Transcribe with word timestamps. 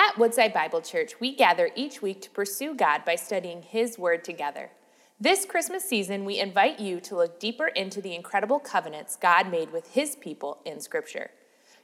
At 0.00 0.16
Woodside 0.16 0.54
Bible 0.54 0.80
Church, 0.80 1.18
we 1.18 1.34
gather 1.34 1.70
each 1.74 2.00
week 2.00 2.22
to 2.22 2.30
pursue 2.30 2.72
God 2.72 3.04
by 3.04 3.16
studying 3.16 3.62
His 3.62 3.98
Word 3.98 4.22
together. 4.22 4.70
This 5.18 5.44
Christmas 5.44 5.82
season, 5.82 6.24
we 6.24 6.38
invite 6.38 6.78
you 6.78 7.00
to 7.00 7.16
look 7.16 7.40
deeper 7.40 7.66
into 7.66 8.00
the 8.00 8.14
incredible 8.14 8.60
covenants 8.60 9.16
God 9.16 9.50
made 9.50 9.72
with 9.72 9.92
His 9.94 10.14
people 10.14 10.60
in 10.64 10.80
Scripture. 10.80 11.32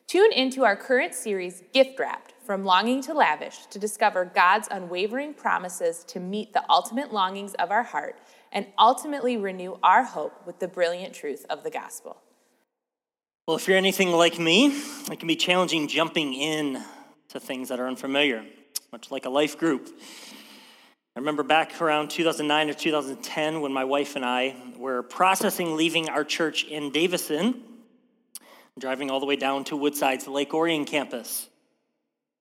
Tune 0.06 0.32
into 0.32 0.62
our 0.62 0.76
current 0.76 1.12
series, 1.12 1.64
Gift 1.72 1.98
Wrapped 1.98 2.34
From 2.46 2.64
Longing 2.64 3.02
to 3.02 3.14
Lavish, 3.14 3.66
to 3.66 3.80
discover 3.80 4.24
God's 4.24 4.68
unwavering 4.70 5.34
promises 5.34 6.04
to 6.04 6.20
meet 6.20 6.52
the 6.52 6.62
ultimate 6.70 7.12
longings 7.12 7.54
of 7.54 7.72
our 7.72 7.82
heart 7.82 8.16
and 8.52 8.68
ultimately 8.78 9.36
renew 9.36 9.76
our 9.82 10.04
hope 10.04 10.46
with 10.46 10.60
the 10.60 10.68
brilliant 10.68 11.14
truth 11.14 11.44
of 11.50 11.64
the 11.64 11.70
gospel. 11.70 12.18
Well, 13.48 13.56
if 13.56 13.66
you're 13.66 13.76
anything 13.76 14.12
like 14.12 14.38
me, 14.38 14.66
it 15.10 15.18
can 15.18 15.26
be 15.26 15.34
challenging 15.34 15.88
jumping 15.88 16.32
in 16.32 16.80
to 17.28 17.40
things 17.40 17.68
that 17.68 17.80
are 17.80 17.86
unfamiliar, 17.86 18.44
much 18.92 19.10
like 19.10 19.24
a 19.24 19.30
life 19.30 19.58
group. 19.58 19.88
I 21.16 21.20
remember 21.20 21.42
back 21.42 21.80
around 21.80 22.10
2009 22.10 22.70
or 22.70 22.74
2010 22.74 23.60
when 23.60 23.72
my 23.72 23.84
wife 23.84 24.16
and 24.16 24.24
I 24.24 24.56
were 24.76 25.02
processing 25.02 25.76
leaving 25.76 26.08
our 26.08 26.24
church 26.24 26.64
in 26.64 26.90
Davison 26.90 27.62
driving 28.78 29.10
all 29.10 29.20
the 29.20 29.26
way 29.26 29.36
down 29.36 29.62
to 29.64 29.76
Woodside's 29.76 30.26
Lake 30.26 30.52
Orion 30.52 30.84
campus. 30.84 31.48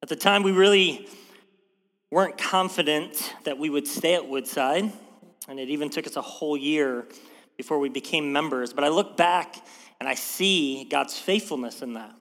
At 0.01 0.09
the 0.09 0.15
time, 0.15 0.41
we 0.41 0.51
really 0.51 1.07
weren't 2.09 2.37
confident 2.37 3.33
that 3.43 3.57
we 3.57 3.69
would 3.69 3.87
stay 3.87 4.15
at 4.15 4.27
Woodside, 4.27 4.91
and 5.47 5.59
it 5.59 5.69
even 5.69 5.89
took 5.89 6.07
us 6.07 6.15
a 6.15 6.21
whole 6.21 6.57
year 6.57 7.07
before 7.55 7.77
we 7.77 7.89
became 7.89 8.33
members. 8.33 8.73
But 8.73 8.83
I 8.83 8.87
look 8.87 9.15
back 9.15 9.55
and 9.99 10.09
I 10.09 10.15
see 10.15 10.85
God's 10.85 11.17
faithfulness 11.17 11.81
in 11.81 11.93
that. 11.93 12.15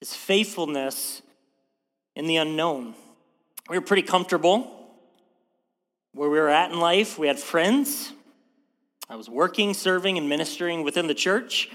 His 0.00 0.14
faithfulness 0.14 1.22
in 2.16 2.26
the 2.26 2.36
unknown. 2.36 2.94
We 3.68 3.78
were 3.78 3.84
pretty 3.84 4.02
comfortable 4.02 4.76
where 6.12 6.28
we 6.28 6.38
were 6.38 6.48
at 6.48 6.72
in 6.72 6.80
life. 6.80 7.18
We 7.18 7.28
had 7.28 7.38
friends. 7.38 8.12
I 9.08 9.16
was 9.16 9.28
working, 9.28 9.74
serving, 9.74 10.18
and 10.18 10.28
ministering 10.28 10.82
within 10.82 11.06
the 11.06 11.14
church. 11.14 11.70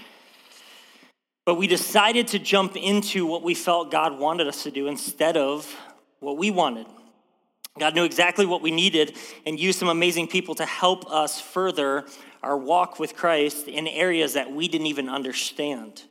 But 1.44 1.54
we 1.54 1.66
decided 1.66 2.28
to 2.28 2.38
jump 2.38 2.76
into 2.76 3.24
what 3.24 3.42
we 3.42 3.54
felt 3.54 3.90
God 3.90 4.18
wanted 4.18 4.48
us 4.48 4.64
to 4.64 4.70
do 4.70 4.88
instead 4.88 5.36
of 5.36 5.72
what 6.18 6.36
we 6.36 6.50
wanted. 6.50 6.86
God 7.78 7.94
knew 7.94 8.04
exactly 8.04 8.46
what 8.46 8.62
we 8.62 8.70
needed 8.70 9.16
and 9.44 9.60
used 9.60 9.78
some 9.78 9.88
amazing 9.88 10.28
people 10.28 10.54
to 10.56 10.66
help 10.66 11.10
us 11.10 11.40
further 11.40 12.06
our 12.42 12.56
walk 12.56 12.98
with 12.98 13.14
Christ 13.14 13.68
in 13.68 13.86
areas 13.86 14.32
that 14.32 14.50
we 14.50 14.66
didn't 14.66 14.86
even 14.86 15.08
understand. 15.08 16.02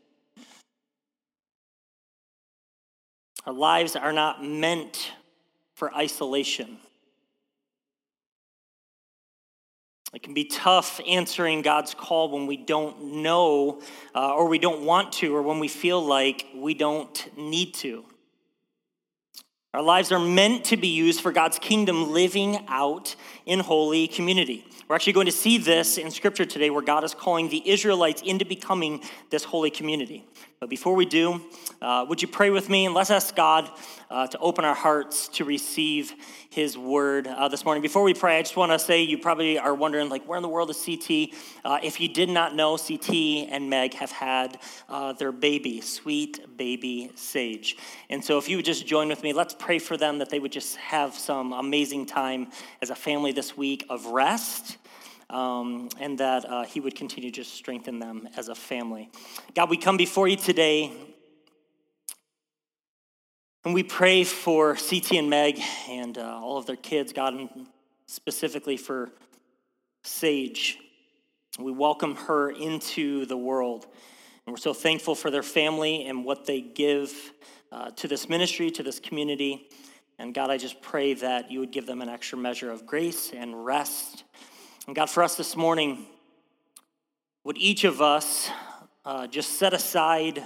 Our 3.45 3.53
lives 3.53 3.95
are 3.95 4.13
not 4.13 4.43
meant 4.43 5.11
for 5.73 5.93
isolation. 5.93 6.77
It 10.13 10.23
can 10.23 10.33
be 10.33 10.45
tough 10.45 11.01
answering 11.07 11.61
God's 11.61 11.93
call 11.93 12.31
when 12.31 12.47
we 12.47 12.55
don't 12.55 13.21
know 13.21 13.81
uh, 14.15 14.33
or 14.33 14.47
we 14.47 14.57
don't 14.57 14.85
want 14.85 15.11
to 15.13 15.35
or 15.35 15.41
when 15.41 15.59
we 15.59 15.67
feel 15.67 16.03
like 16.03 16.47
we 16.55 16.73
don't 16.73 17.37
need 17.37 17.73
to. 17.75 18.05
Our 19.73 19.81
lives 19.81 20.13
are 20.13 20.19
meant 20.19 20.63
to 20.65 20.77
be 20.77 20.87
used 20.87 21.19
for 21.19 21.33
God's 21.33 21.59
kingdom 21.59 22.13
living 22.13 22.63
out 22.69 23.17
in 23.45 23.59
holy 23.59 24.07
community. 24.07 24.65
We're 24.87 24.95
actually 24.95 25.13
going 25.13 25.25
to 25.25 25.33
see 25.33 25.57
this 25.57 25.97
in 25.97 26.11
scripture 26.11 26.45
today 26.45 26.69
where 26.69 26.81
God 26.81 27.03
is 27.03 27.13
calling 27.13 27.49
the 27.49 27.69
Israelites 27.69 28.21
into 28.21 28.45
becoming 28.45 29.03
this 29.31 29.43
holy 29.43 29.69
community. 29.69 30.23
But 30.65 30.71
before 30.71 30.95
we 30.95 31.05
do, 31.05 31.43
uh, 31.79 32.07
would 32.09 32.23
you 32.23 32.27
pray 32.27 32.49
with 32.49 32.71
me 32.71 32.87
and 32.87 32.95
let's 32.95 33.11
ask 33.11 33.35
God 33.35 33.69
uh, 34.09 34.25
to 34.25 34.39
open 34.39 34.65
our 34.65 34.73
hearts 34.73 35.27
to 35.27 35.45
receive 35.45 36.11
his 36.49 36.75
word 36.75 37.27
uh, 37.27 37.47
this 37.49 37.63
morning. 37.63 37.83
Before 37.83 38.01
we 38.01 38.15
pray, 38.15 38.39
I 38.39 38.41
just 38.41 38.57
want 38.57 38.71
to 38.71 38.79
say 38.79 39.03
you 39.03 39.19
probably 39.19 39.59
are 39.59 39.75
wondering, 39.75 40.09
like, 40.09 40.27
where 40.27 40.37
in 40.37 40.41
the 40.41 40.49
world 40.49 40.71
is 40.71 40.83
CT? 40.83 41.37
Uh, 41.63 41.77
if 41.83 41.99
you 41.99 42.07
did 42.07 42.29
not 42.29 42.55
know, 42.55 42.77
CT 42.77 43.09
and 43.51 43.69
Meg 43.69 43.93
have 43.93 44.09
had 44.09 44.57
uh, 44.89 45.13
their 45.13 45.31
baby, 45.31 45.81
sweet 45.81 46.57
baby 46.57 47.11
Sage. 47.13 47.77
And 48.09 48.25
so 48.25 48.39
if 48.39 48.49
you 48.49 48.55
would 48.55 48.65
just 48.65 48.87
join 48.87 49.07
with 49.07 49.21
me, 49.21 49.33
let's 49.33 49.53
pray 49.53 49.77
for 49.77 49.97
them 49.97 50.17
that 50.17 50.31
they 50.31 50.39
would 50.39 50.51
just 50.51 50.77
have 50.77 51.13
some 51.13 51.53
amazing 51.53 52.07
time 52.07 52.47
as 52.81 52.89
a 52.89 52.95
family 52.95 53.31
this 53.31 53.55
week 53.55 53.85
of 53.87 54.07
rest 54.07 54.77
um, 55.29 55.89
and 55.99 56.17
that 56.19 56.49
uh, 56.49 56.63
He 56.63 56.79
would 56.79 56.95
continue 56.95 57.31
to 57.31 57.43
strengthen 57.43 57.99
them 57.99 58.27
as 58.37 58.49
a 58.49 58.55
family. 58.55 59.09
God, 59.55 59.69
we 59.69 59.77
come 59.77 59.97
before 59.97 60.27
you 60.27 60.37
today. 60.37 60.91
And 63.63 63.73
we 63.73 63.81
pray 63.81 64.23
for 64.23 64.75
CT 64.75 65.13
and 65.13 65.29
Meg 65.29 65.59
and 65.89 66.19
uh, 66.19 66.39
all 66.39 66.59
of 66.59 66.67
their 66.67 66.75
kids, 66.75 67.11
God, 67.13 67.33
and 67.33 67.49
specifically 68.05 68.77
for 68.77 69.09
Sage. 70.03 70.77
We 71.57 71.71
welcome 71.71 72.15
her 72.15 72.51
into 72.51 73.25
the 73.25 73.37
world. 73.37 73.87
And 74.45 74.53
we're 74.53 74.57
so 74.57 74.73
thankful 74.73 75.15
for 75.15 75.31
their 75.31 75.41
family 75.41 76.05
and 76.05 76.23
what 76.23 76.45
they 76.45 76.61
give 76.61 77.11
uh, 77.71 77.89
to 77.91 78.07
this 78.07 78.29
ministry, 78.29 78.69
to 78.69 78.83
this 78.83 78.99
community. 78.99 79.67
And 80.19 80.33
God, 80.33 80.51
I 80.51 80.57
just 80.57 80.79
pray 80.81 81.15
that 81.15 81.49
you 81.49 81.59
would 81.59 81.71
give 81.71 81.87
them 81.87 82.01
an 82.01 82.09
extra 82.09 82.37
measure 82.37 82.71
of 82.71 82.85
grace 82.85 83.31
and 83.33 83.65
rest 83.65 84.24
and 84.87 84.95
God, 84.95 85.09
for 85.09 85.23
us 85.23 85.35
this 85.35 85.55
morning, 85.55 86.05
would 87.43 87.57
each 87.57 87.83
of 87.83 88.01
us 88.01 88.49
uh, 89.03 89.27
just 89.27 89.57
set 89.57 89.73
aside 89.73 90.43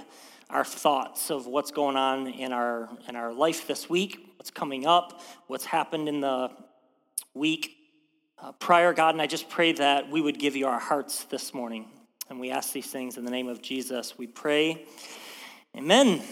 our 0.48 0.64
thoughts 0.64 1.30
of 1.30 1.46
what's 1.46 1.70
going 1.70 1.96
on 1.96 2.26
in 2.26 2.52
our 2.52 2.88
in 3.08 3.16
our 3.16 3.32
life 3.32 3.66
this 3.66 3.88
week, 3.88 4.32
what's 4.36 4.50
coming 4.50 4.86
up, 4.86 5.20
what's 5.46 5.64
happened 5.64 6.08
in 6.08 6.20
the 6.20 6.50
week 7.34 7.76
uh, 8.42 8.52
prior, 8.52 8.94
God, 8.94 9.14
and 9.14 9.20
I 9.20 9.26
just 9.26 9.50
pray 9.50 9.72
that 9.72 10.10
we 10.10 10.20
would 10.20 10.38
give 10.38 10.56
you 10.56 10.66
our 10.66 10.80
hearts 10.80 11.24
this 11.24 11.52
morning. 11.52 11.86
And 12.30 12.40
we 12.40 12.50
ask 12.50 12.72
these 12.72 12.86
things 12.86 13.18
in 13.18 13.24
the 13.24 13.30
name 13.30 13.48
of 13.48 13.60
Jesus. 13.60 14.16
We 14.16 14.26
pray. 14.26 14.86
Amen. 15.76 16.22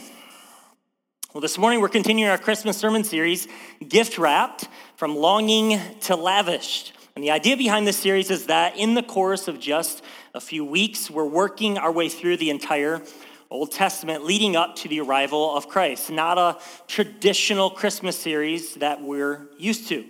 Well, 1.34 1.42
this 1.42 1.58
morning 1.58 1.80
we're 1.80 1.88
continuing 1.88 2.30
our 2.30 2.38
Christmas 2.38 2.78
sermon 2.78 3.04
series, 3.04 3.46
Gift 3.86 4.16
Wrapped 4.16 4.68
from 4.96 5.14
Longing 5.14 5.78
to 6.02 6.16
Lavished. 6.16 6.94
And 7.18 7.24
the 7.24 7.32
idea 7.32 7.56
behind 7.56 7.84
this 7.84 7.96
series 7.96 8.30
is 8.30 8.46
that 8.46 8.76
in 8.76 8.94
the 8.94 9.02
course 9.02 9.48
of 9.48 9.58
just 9.58 10.04
a 10.34 10.40
few 10.40 10.64
weeks, 10.64 11.10
we're 11.10 11.24
working 11.24 11.76
our 11.76 11.90
way 11.90 12.08
through 12.08 12.36
the 12.36 12.48
entire 12.48 13.02
Old 13.50 13.72
Testament 13.72 14.24
leading 14.24 14.54
up 14.54 14.76
to 14.76 14.88
the 14.88 15.00
arrival 15.00 15.56
of 15.56 15.66
Christ, 15.68 16.12
not 16.12 16.38
a 16.38 16.58
traditional 16.86 17.70
Christmas 17.70 18.16
series 18.16 18.76
that 18.76 19.02
we're 19.02 19.48
used 19.58 19.88
to. 19.88 20.04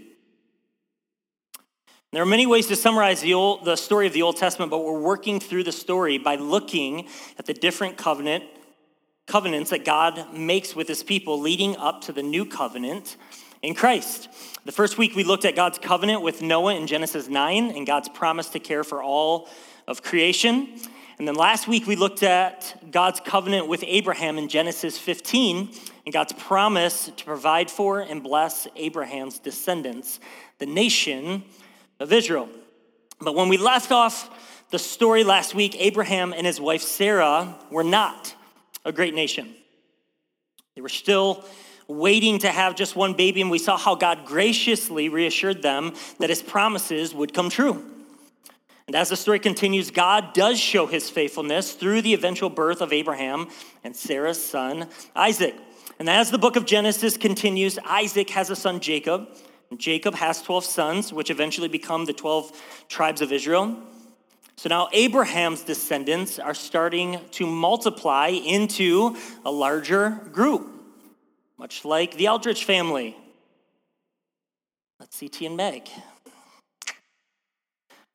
There 2.13 2.23
are 2.23 2.27
many 2.27 2.47
ways 2.47 2.67
to 2.67 2.77
summarize 2.77 3.23
the, 3.23 3.33
old, 3.33 3.65
the 3.65 3.77
story 3.77 4.07
of 4.07 4.13
the 4.13 4.21
Old 4.21 4.37
Testament, 4.37 4.71
but 4.71 4.85
we're 4.85 5.01
working 5.01 5.41
through 5.41 5.65
the 5.65 5.73
story 5.73 6.19
by 6.19 6.35
looking 6.35 7.09
at 7.39 7.47
the 7.47 7.55
different 7.55 7.97
covenant 7.97 8.45
covenants 9.27 9.71
that 9.71 9.85
God 9.85 10.35
makes 10.35 10.75
with 10.75 10.89
his 10.89 11.03
people 11.03 11.39
leading 11.39 11.77
up 11.77 12.01
to 12.03 12.13
the 12.13 12.23
new 12.23 12.47
covenant 12.47 13.17
in 13.63 13.75
Christ. 13.75 14.29
The 14.65 14.73
first 14.73 14.99
week 14.99 15.15
we 15.15 15.25
looked 15.25 15.45
at 15.45 15.57
God's 15.57 15.79
covenant 15.79 16.23
with 16.23 16.43
Noah 16.43 16.75
in 16.75 16.87
Genesis 16.87 17.29
9 17.29 17.71
and 17.71 17.87
God's 17.87 18.09
promise 18.09 18.49
to 18.51 18.61
care 18.61 18.85
for 18.85 19.03
all 19.03 19.49
of 19.87 20.03
creation. 20.03 20.69
And 21.19 21.27
then 21.27 21.35
last 21.35 21.67
week 21.67 21.87
we 21.87 21.97
looked 21.97 22.23
at 22.23 22.91
God's 22.91 23.21
covenant 23.21 23.67
with 23.67 23.83
Abraham 23.87 24.39
in 24.39 24.49
Genesis 24.49 24.97
15 24.99 25.71
and 26.07 26.13
God's 26.13 26.33
promise 26.33 27.11
to 27.17 27.25
provide 27.25 27.71
for 27.71 28.01
and 28.01 28.23
bless 28.23 28.69
Abraham's 28.77 29.39
descendants, 29.39 30.21
the 30.59 30.67
nation 30.67 31.43
of 31.99 32.13
Israel. 32.13 32.49
But 33.21 33.35
when 33.35 33.49
we 33.49 33.57
left 33.57 33.91
off 33.91 34.31
the 34.71 34.79
story 34.79 35.25
last 35.25 35.55
week, 35.55 35.75
Abraham 35.79 36.33
and 36.33 36.47
his 36.47 36.61
wife 36.61 36.83
Sarah 36.83 37.59
were 37.71 37.85
not 37.85 38.35
a 38.85 38.93
great 38.93 39.15
nation. 39.15 39.55
They 40.77 40.83
were 40.83 40.89
still 40.89 41.45
waiting 41.89 42.39
to 42.41 42.51
have 42.51 42.75
just 42.75 42.95
one 42.95 43.15
baby, 43.15 43.41
and 43.41 43.51
we 43.51 43.59
saw 43.59 43.79
how 43.79 43.95
God 43.95 44.27
graciously 44.27 45.09
reassured 45.09 45.63
them 45.63 45.95
that 46.19 46.29
his 46.29 46.43
promises 46.43 47.15
would 47.15 47.33
come 47.33 47.49
true. 47.49 47.83
And 48.87 48.95
as 48.95 49.09
the 49.09 49.17
story 49.17 49.39
continues, 49.39 49.91
God 49.91 50.33
does 50.35 50.61
show 50.61 50.87
his 50.87 51.11
faithfulness 51.11 51.73
through 51.73 52.03
the 52.03 52.15
eventual 52.15 52.51
birth 52.51 52.81
of 52.81 52.93
Abraham 52.93 53.49
and 53.85 53.97
Sarah's 53.97 54.43
son, 54.43 54.89
Isaac. 55.17 55.55
And 55.99 56.09
as 56.09 56.31
the 56.31 56.39
book 56.39 56.57
of 56.57 56.65
Genesis 56.65 57.17
continues, 57.17 57.79
Isaac 57.85 58.31
has 58.31 58.51
a 58.51 58.57
son, 58.57 58.81
Jacob. 58.81 59.29
Jacob 59.77 60.15
has 60.15 60.41
12 60.41 60.65
sons, 60.65 61.13
which 61.13 61.31
eventually 61.31 61.69
become 61.69 62.05
the 62.05 62.13
12 62.13 62.63
tribes 62.89 63.21
of 63.21 63.33
Israel. 63.33 63.77
So 64.57 64.69
now 64.69 64.89
Abraham's 64.93 65.63
descendants 65.63 66.39
are 66.39 66.55
starting 66.55 67.21
to 67.33 67.47
multiply 67.47 68.29
into 68.29 69.17
a 69.45 69.51
larger 69.51 70.11
group 70.33 70.78
much 71.59 71.85
like 71.85 72.17
the 72.17 72.29
Aldrich 72.29 72.65
family. 72.65 73.17
Let's 75.01 75.17
see 75.17 75.29
T 75.29 75.47
and 75.47 75.57
Meg. 75.57 75.89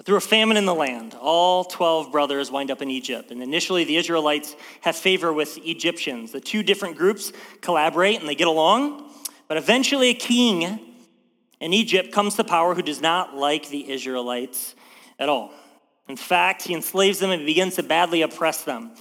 Through 0.06 0.18
a 0.18 0.22
famine 0.22 0.58
in 0.58 0.66
the 0.66 0.76
land, 0.76 1.16
all 1.20 1.64
12 1.64 2.12
brothers 2.12 2.52
wind 2.52 2.70
up 2.70 2.82
in 2.82 2.90
Egypt. 2.92 3.32
And 3.32 3.42
initially, 3.42 3.86
the 3.86 3.96
Israelites 3.96 4.54
have 4.82 4.98
favor 4.98 5.32
with 5.32 5.58
Egyptians. 5.66 6.34
The 6.34 6.42
two 6.42 6.62
different 6.62 6.98
groups 6.98 7.32
collaborate 7.62 8.20
and 8.20 8.28
they 8.28 8.36
get 8.36 8.48
along. 8.48 9.10
But 9.48 9.56
eventually, 9.56 10.10
a 10.10 10.14
king 10.14 10.80
in 11.62 11.72
Egypt 11.72 12.12
comes 12.12 12.36
to 12.36 12.44
power 12.44 12.76
who 12.76 12.82
does 12.82 13.00
not 13.00 13.38
like 13.38 13.70
the 13.70 13.90
Israelites 13.90 14.76
at 15.18 15.30
all. 15.30 15.54
In 16.10 16.18
fact, 16.18 16.64
he 16.64 16.74
enslaves 16.74 17.20
them 17.20 17.30
and 17.30 17.46
begins 17.46 17.76
to 17.76 17.84
badly 17.84 18.24
oppress 18.24 18.64
them. 18.64 18.92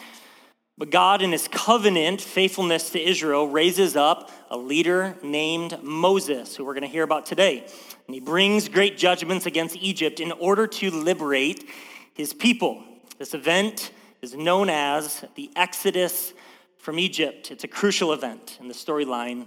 But 0.79 0.91
God, 0.91 1.21
in 1.21 1.33
his 1.33 1.49
covenant 1.49 2.21
faithfulness 2.21 2.91
to 2.91 3.01
Israel, 3.01 3.47
raises 3.47 3.95
up 3.95 4.31
a 4.51 4.57
leader 4.57 5.17
named 5.23 5.83
Moses, 5.83 6.57
who 6.57 6.65
we're 6.65 6.73
going 6.73 6.83
to 6.83 6.89
hear 6.89 7.03
about 7.03 7.27
today. 7.27 7.67
And 8.07 8.15
he 8.15 8.21
brings 8.21 8.69
great 8.69 8.97
judgments 8.97 9.45
against 9.45 9.77
Egypt 9.77 10.19
in 10.19 10.33
order 10.33 10.67
to 10.67 10.91
liberate 10.91 11.69
his 12.15 12.33
people. 12.33 12.83
This 13.19 13.35
event 13.35 13.93
is 14.23 14.35
known 14.35 14.71
as 14.71 15.25
the 15.35 15.51
Exodus 15.57 16.33
from 16.79 16.99
Egypt. 16.99 17.51
It's 17.51 17.65
a 17.65 17.69
crucial 17.69 18.13
event 18.13 18.59
in 18.61 18.69
the 18.69 18.75
storyline 18.75 19.47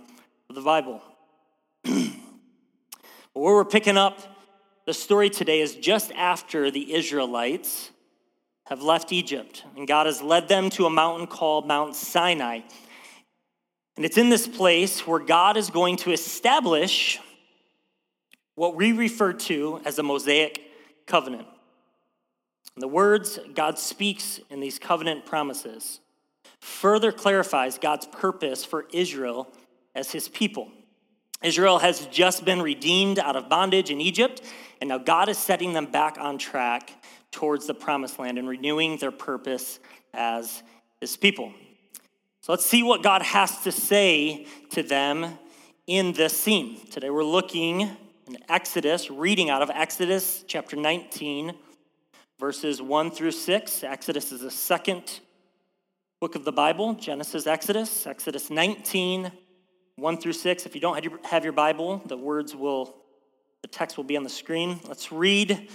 of 0.49 0.55
the 0.55 0.61
Bible. 0.61 1.01
Where 1.83 2.13
we're 3.33 3.65
picking 3.65 3.97
up 3.97 4.21
the 4.85 4.93
story 4.93 5.29
today 5.29 5.59
is 5.59 5.75
just 5.75 6.11
after 6.11 6.69
the 6.69 6.93
Israelites 6.93 7.89
have 8.65 8.81
left 8.81 9.11
Egypt, 9.11 9.63
and 9.75 9.87
God 9.87 10.07
has 10.07 10.21
led 10.21 10.47
them 10.47 10.69
to 10.71 10.85
a 10.85 10.89
mountain 10.89 11.27
called 11.27 11.67
Mount 11.67 11.95
Sinai. 11.95 12.61
And 13.95 14.05
it's 14.05 14.17
in 14.17 14.29
this 14.29 14.47
place 14.47 15.05
where 15.05 15.19
God 15.19 15.55
is 15.55 15.69
going 15.69 15.97
to 15.97 16.11
establish 16.11 17.19
what 18.55 18.75
we 18.75 18.91
refer 18.91 19.33
to 19.33 19.81
as 19.85 19.95
the 19.97 20.03
Mosaic 20.03 20.61
covenant. 21.05 21.47
And 22.75 22.81
the 22.81 22.87
words 22.87 23.39
God 23.53 23.77
speaks 23.77 24.39
in 24.49 24.59
these 24.59 24.79
covenant 24.79 25.25
promises 25.25 25.99
further 26.59 27.11
clarifies 27.11 27.77
God's 27.77 28.07
purpose 28.07 28.65
for 28.65 28.87
Israel 28.91 29.47
as 29.93 30.11
his 30.11 30.27
people. 30.27 30.71
Israel 31.43 31.79
has 31.79 32.07
just 32.07 32.43
been 32.43 32.61
redeemed 32.61 33.19
out 33.19 33.35
of 33.35 33.49
bondage 33.49 33.91
in 33.91 34.01
Egypt, 34.01 34.41
and 34.81 34.89
now 34.89 34.97
God 34.97 35.29
is 35.29 35.37
setting 35.37 35.73
them 35.73 35.85
back 35.85 36.17
on 36.19 36.37
track 36.37 36.91
towards 37.35 37.67
the 37.67 37.73
promised 37.73 38.17
land 38.17 38.37
and 38.37 38.47
renewing 38.47 38.95
their 38.95 39.11
purpose 39.11 39.79
as 40.13 40.63
his 41.01 41.17
people. 41.17 41.51
So 42.39 42.53
let's 42.53 42.65
see 42.65 42.81
what 42.81 43.03
God 43.03 43.21
has 43.21 43.61
to 43.63 43.73
say 43.73 44.47
to 44.69 44.81
them 44.81 45.37
in 45.85 46.13
this 46.13 46.35
scene. 46.35 46.79
Today 46.89 47.09
we're 47.09 47.25
looking 47.25 47.81
in 47.81 48.37
Exodus, 48.47 49.11
reading 49.11 49.49
out 49.49 49.61
of 49.61 49.69
Exodus 49.69 50.45
chapter 50.47 50.77
19, 50.77 51.53
verses 52.39 52.81
1 52.81 53.11
through 53.11 53.31
6. 53.31 53.83
Exodus 53.83 54.31
is 54.31 54.39
the 54.39 54.49
second 54.49 55.19
book 56.21 56.35
of 56.35 56.45
the 56.45 56.53
Bible 56.53 56.93
Genesis, 56.93 57.47
Exodus, 57.47 58.07
Exodus 58.07 58.49
19, 58.49 59.29
1 59.97 60.17
through 60.17 60.33
6. 60.33 60.65
If 60.65 60.73
you 60.73 60.79
don't 60.79 61.25
have 61.25 61.43
your 61.43 61.53
Bible, 61.53 62.01
the 62.05 62.15
words 62.15 62.55
will, 62.55 62.95
the 63.61 63.67
text 63.67 63.97
will 63.97 64.05
be 64.05 64.15
on 64.15 64.23
the 64.23 64.29
screen. 64.29 64.79
Let's 64.87 65.11
read 65.11 65.67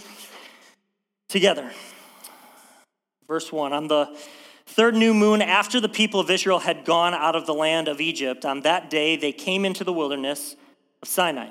together. 1.30 1.70
Verse 3.26 3.50
1 3.50 3.72
On 3.72 3.88
the 3.88 4.14
third 4.66 4.94
new 4.94 5.14
moon, 5.14 5.40
after 5.40 5.80
the 5.80 5.88
people 5.88 6.20
of 6.20 6.30
Israel 6.30 6.58
had 6.58 6.84
gone 6.84 7.14
out 7.14 7.34
of 7.34 7.46
the 7.46 7.54
land 7.54 7.88
of 7.88 8.00
Egypt, 8.00 8.44
on 8.44 8.60
that 8.62 8.90
day 8.90 9.16
they 9.16 9.32
came 9.32 9.64
into 9.64 9.84
the 9.84 9.92
wilderness 9.92 10.56
of 11.02 11.08
Sinai. 11.08 11.48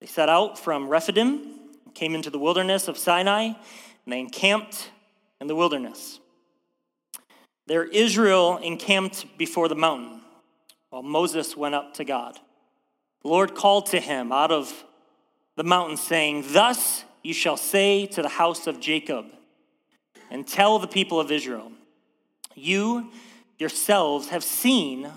They 0.00 0.06
set 0.06 0.30
out 0.30 0.58
from 0.58 0.88
Rephidim 0.88 1.58
came 1.94 2.14
into 2.14 2.30
the 2.30 2.38
wilderness 2.38 2.88
of 2.88 2.96
Sinai, 2.96 3.44
and 3.44 3.56
they 4.06 4.20
encamped 4.20 4.90
in 5.40 5.46
the 5.46 5.54
wilderness. 5.54 6.20
There, 7.66 7.84
Israel 7.84 8.56
encamped 8.58 9.26
before 9.38 9.68
the 9.68 9.74
mountain 9.74 10.20
while 10.90 11.02
Moses 11.02 11.56
went 11.56 11.74
up 11.74 11.94
to 11.94 12.04
God. 12.04 12.38
The 13.22 13.28
Lord 13.28 13.54
called 13.54 13.86
to 13.86 14.00
him 14.00 14.32
out 14.32 14.50
of 14.50 14.84
the 15.56 15.64
mountain, 15.64 15.96
saying, 15.96 16.44
Thus 16.48 17.04
you 17.22 17.34
shall 17.34 17.56
say 17.56 18.06
to 18.06 18.22
the 18.22 18.28
house 18.28 18.66
of 18.66 18.80
Jacob, 18.80 19.26
and 20.30 20.46
tell 20.46 20.78
the 20.78 20.86
people 20.86 21.18
of 21.18 21.30
Israel, 21.30 21.72
You 22.54 23.10
yourselves 23.58 24.28
have 24.28 24.44
seen 24.44 25.10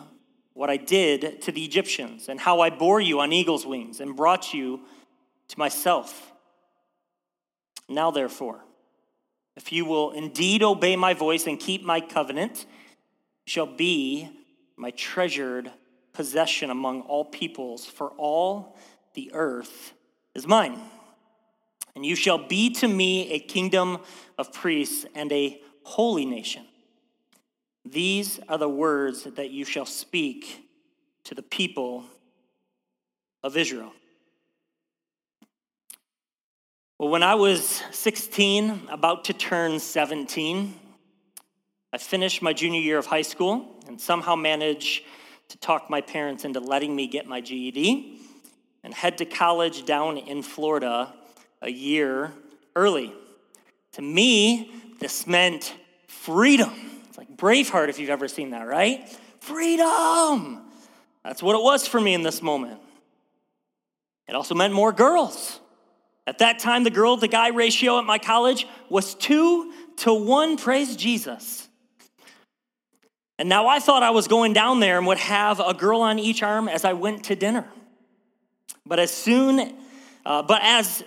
what 0.53 0.69
I 0.69 0.77
did 0.77 1.41
to 1.43 1.51
the 1.51 1.63
Egyptians, 1.63 2.29
and 2.29 2.39
how 2.39 2.59
I 2.59 2.69
bore 2.69 3.01
you 3.01 3.19
on 3.19 3.33
eagle's 3.33 3.65
wings 3.65 3.99
and 3.99 4.15
brought 4.15 4.53
you 4.53 4.81
to 5.47 5.59
myself. 5.59 6.31
Now, 7.89 8.11
therefore, 8.11 8.63
if 9.55 9.71
you 9.71 9.85
will 9.85 10.11
indeed 10.11 10.63
obey 10.63 10.95
my 10.95 11.13
voice 11.13 11.47
and 11.47 11.59
keep 11.59 11.83
my 11.83 12.01
covenant, 12.01 12.65
you 13.45 13.51
shall 13.51 13.65
be 13.65 14.29
my 14.75 14.91
treasured 14.91 15.71
possession 16.13 16.69
among 16.69 17.01
all 17.01 17.25
peoples, 17.25 17.85
for 17.85 18.09
all 18.11 18.77
the 19.13 19.31
earth 19.33 19.93
is 20.35 20.47
mine. 20.47 20.79
And 21.95 22.05
you 22.05 22.15
shall 22.15 22.37
be 22.37 22.69
to 22.75 22.87
me 22.87 23.31
a 23.31 23.39
kingdom 23.39 23.99
of 24.37 24.51
priests 24.51 25.05
and 25.13 25.31
a 25.31 25.61
holy 25.83 26.25
nation. 26.25 26.65
These 27.85 28.39
are 28.47 28.57
the 28.57 28.69
words 28.69 29.23
that 29.23 29.51
you 29.51 29.65
shall 29.65 29.85
speak 29.85 30.69
to 31.25 31.35
the 31.35 31.43
people 31.43 32.05
of 33.43 33.57
Israel. 33.57 33.93
Well, 36.97 37.09
when 37.09 37.23
I 37.23 37.35
was 37.35 37.83
16, 37.91 38.87
about 38.89 39.25
to 39.25 39.33
turn 39.33 39.79
17, 39.79 40.73
I 41.91 41.97
finished 41.97 42.41
my 42.41 42.53
junior 42.53 42.79
year 42.79 42.97
of 42.97 43.05
high 43.05 43.21
school 43.23 43.75
and 43.87 43.99
somehow 43.99 44.35
managed 44.35 45.03
to 45.49 45.57
talk 45.57 45.89
my 45.89 46.01
parents 46.01 46.45
into 46.45 46.59
letting 46.59 46.95
me 46.95 47.07
get 47.07 47.27
my 47.27 47.41
GED 47.41 48.19
and 48.83 48.93
head 48.93 49.17
to 49.17 49.25
college 49.25 49.85
down 49.85 50.17
in 50.17 50.41
Florida 50.41 51.13
a 51.63 51.71
year 51.71 52.31
early. 52.75 53.13
To 53.93 54.01
me, 54.01 54.71
this 54.99 55.25
meant 55.25 55.73
freedom. 56.07 56.73
It's 57.07 57.17
like 57.17 57.35
Braveheart 57.35 57.89
if 57.89 57.99
you've 57.99 58.09
ever 58.09 58.27
seen 58.27 58.51
that, 58.51 58.67
right? 58.67 59.09
Freedom! 59.39 60.61
That's 61.23 61.41
what 61.41 61.55
it 61.55 61.63
was 61.63 61.87
for 61.87 61.99
me 61.99 62.13
in 62.13 62.21
this 62.21 62.41
moment. 62.41 62.79
It 64.27 64.35
also 64.35 64.55
meant 64.55 64.73
more 64.73 64.91
girls. 64.91 65.59
At 66.27 66.39
that 66.39 66.59
time, 66.59 66.83
the 66.83 66.89
girl 66.89 67.17
to 67.17 67.27
guy 67.27 67.49
ratio 67.49 67.97
at 67.97 68.05
my 68.05 68.17
college 68.17 68.67
was 68.89 69.15
two 69.15 69.73
to 69.97 70.13
one, 70.13 70.57
praise 70.57 70.95
Jesus. 70.95 71.67
And 73.39 73.49
now 73.49 73.67
I 73.67 73.79
thought 73.79 74.03
I 74.03 74.11
was 74.11 74.27
going 74.27 74.53
down 74.53 74.79
there 74.79 74.97
and 74.97 75.07
would 75.07 75.17
have 75.17 75.59
a 75.59 75.73
girl 75.73 76.01
on 76.01 76.19
each 76.19 76.43
arm 76.43 76.69
as 76.69 76.85
I 76.85 76.93
went 76.93 77.25
to 77.25 77.35
dinner. 77.35 77.67
But 78.85 78.99
as 78.99 79.11
soon, 79.11 79.73
uh, 80.25 80.43
but 80.43 80.61
as 80.61 81.03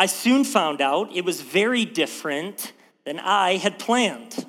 I 0.00 0.06
soon 0.06 0.44
found 0.44 0.80
out, 0.80 1.14
it 1.14 1.26
was 1.26 1.42
very 1.42 1.84
different 1.84 2.72
than 3.04 3.18
I 3.20 3.58
had 3.58 3.78
planned. 3.78 4.46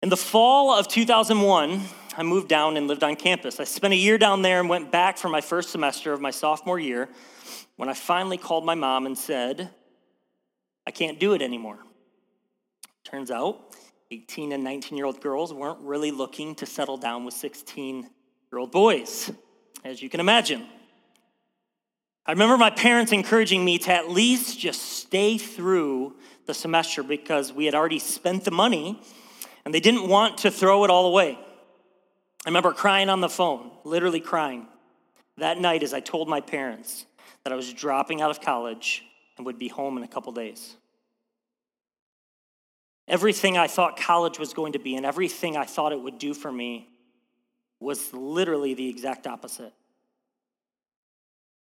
In 0.00 0.08
the 0.08 0.16
fall 0.16 0.70
of 0.70 0.86
2001, 0.86 1.80
I 2.16 2.22
moved 2.22 2.46
down 2.46 2.76
and 2.76 2.86
lived 2.86 3.02
on 3.02 3.16
campus. 3.16 3.58
I 3.58 3.64
spent 3.64 3.92
a 3.92 3.96
year 3.96 4.16
down 4.16 4.42
there 4.42 4.60
and 4.60 4.68
went 4.68 4.92
back 4.92 5.18
for 5.18 5.28
my 5.28 5.40
first 5.40 5.70
semester 5.70 6.12
of 6.12 6.20
my 6.20 6.30
sophomore 6.30 6.78
year 6.78 7.08
when 7.74 7.88
I 7.88 7.94
finally 7.94 8.38
called 8.38 8.64
my 8.64 8.76
mom 8.76 9.04
and 9.04 9.18
said, 9.18 9.68
I 10.86 10.92
can't 10.92 11.18
do 11.18 11.32
it 11.32 11.42
anymore. 11.42 11.80
Turns 13.02 13.32
out, 13.32 13.74
18 14.12 14.52
and 14.52 14.62
19 14.62 14.96
year 14.96 15.06
old 15.06 15.20
girls 15.20 15.52
weren't 15.52 15.80
really 15.80 16.12
looking 16.12 16.54
to 16.54 16.64
settle 16.64 16.96
down 16.96 17.24
with 17.24 17.34
16 17.34 18.02
year 18.52 18.58
old 18.60 18.70
boys, 18.70 19.32
as 19.84 20.00
you 20.00 20.08
can 20.08 20.20
imagine. 20.20 20.64
I 22.28 22.32
remember 22.32 22.58
my 22.58 22.70
parents 22.70 23.12
encouraging 23.12 23.64
me 23.64 23.78
to 23.78 23.92
at 23.92 24.10
least 24.10 24.58
just 24.58 24.82
stay 24.82 25.38
through 25.38 26.16
the 26.46 26.54
semester 26.54 27.04
because 27.04 27.52
we 27.52 27.66
had 27.66 27.74
already 27.74 28.00
spent 28.00 28.44
the 28.44 28.50
money 28.50 29.00
and 29.64 29.72
they 29.72 29.78
didn't 29.78 30.08
want 30.08 30.38
to 30.38 30.50
throw 30.50 30.84
it 30.84 30.90
all 30.90 31.06
away. 31.06 31.38
I 32.44 32.48
remember 32.48 32.72
crying 32.72 33.08
on 33.10 33.20
the 33.20 33.28
phone, 33.28 33.70
literally 33.84 34.18
crying, 34.18 34.66
that 35.38 35.58
night 35.58 35.84
as 35.84 35.94
I 35.94 36.00
told 36.00 36.28
my 36.28 36.40
parents 36.40 37.06
that 37.44 37.52
I 37.52 37.56
was 37.56 37.72
dropping 37.72 38.20
out 38.20 38.30
of 38.30 38.40
college 38.40 39.04
and 39.36 39.46
would 39.46 39.58
be 39.58 39.68
home 39.68 39.96
in 39.96 40.02
a 40.02 40.08
couple 40.08 40.32
days. 40.32 40.74
Everything 43.06 43.56
I 43.56 43.68
thought 43.68 43.96
college 43.96 44.40
was 44.40 44.52
going 44.52 44.72
to 44.72 44.80
be 44.80 44.96
and 44.96 45.06
everything 45.06 45.56
I 45.56 45.64
thought 45.64 45.92
it 45.92 46.00
would 46.00 46.18
do 46.18 46.34
for 46.34 46.50
me 46.50 46.88
was 47.78 48.12
literally 48.12 48.74
the 48.74 48.88
exact 48.88 49.28
opposite. 49.28 49.72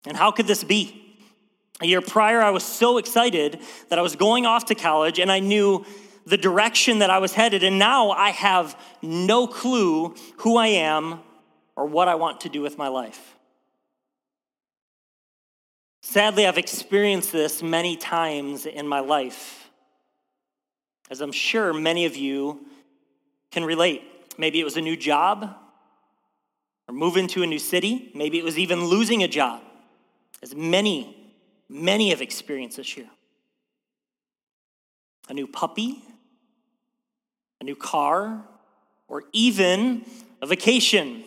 And 0.06 0.15
how 0.15 0.32
could 0.32 0.48
this 0.48 0.63
be? 0.63 1.18
A 1.82 1.86
year 1.86 2.01
prior, 2.01 2.41
I 2.41 2.50
was 2.50 2.63
so 2.63 2.98
excited 2.98 3.60
that 3.89 4.00
I 4.00 4.01
was 4.01 4.15
going 4.15 4.46
off 4.46 4.65
to 4.65 4.75
college 4.75 5.20
and 5.20 5.32
I 5.32 5.39
knew 5.39 5.86
the 6.25 6.38
direction 6.38 7.00
that 7.00 7.10
I 7.10 7.18
was 7.18 7.34
headed, 7.34 7.63
and 7.63 7.79
now 7.79 8.12
I 8.12 8.29
have 8.29 8.79
no 9.01 9.48
clue 9.48 10.13
who 10.38 10.58
I 10.58 10.68
am 10.68 11.22
or 11.75 11.86
what 11.86 12.08
I 12.08 12.15
want 12.15 12.41
to 12.41 12.50
do 12.50 12.62
with 12.62 12.77
my 12.77 12.88
life. 12.88 13.36
Sadly, 16.01 16.46
I've 16.46 16.58
experienced 16.58 17.32
this 17.32 17.63
many 17.63 17.96
times 17.96 18.65
in 18.65 18.88
my 18.88 19.00
life, 19.00 19.70
as 21.10 21.22
I'm 21.22 21.32
sure 21.32 21.74
many 21.74 22.06
of 22.06 22.15
you 22.15 22.65
can 23.51 23.63
relate. 23.63 24.03
maybe 24.38 24.60
it 24.60 24.63
was 24.63 24.77
a 24.77 24.82
new 24.82 24.96
job 24.96 25.56
or 26.88 26.94
moving 26.94 27.27
to 27.27 27.44
a 27.44 27.48
new 27.48 27.60
city. 27.60 28.12
Maybe 28.13 28.38
it 28.38 28.44
was 28.44 28.58
even 28.58 28.86
losing 28.86 29.24
a 29.24 29.27
job, 29.27 29.62
as 30.41 30.55
many, 30.55 31.34
many 31.67 32.10
have 32.10 32.22
experienced 32.22 32.77
this 32.77 32.98
year. 32.98 33.10
A 35.29 35.34
new 35.34 35.48
puppy, 35.48 36.01
a 37.62 37.63
new 37.63 37.75
car, 37.75 38.43
or 39.08 39.24
even 39.34 40.05
a 40.41 40.48
vacation. 40.48 41.24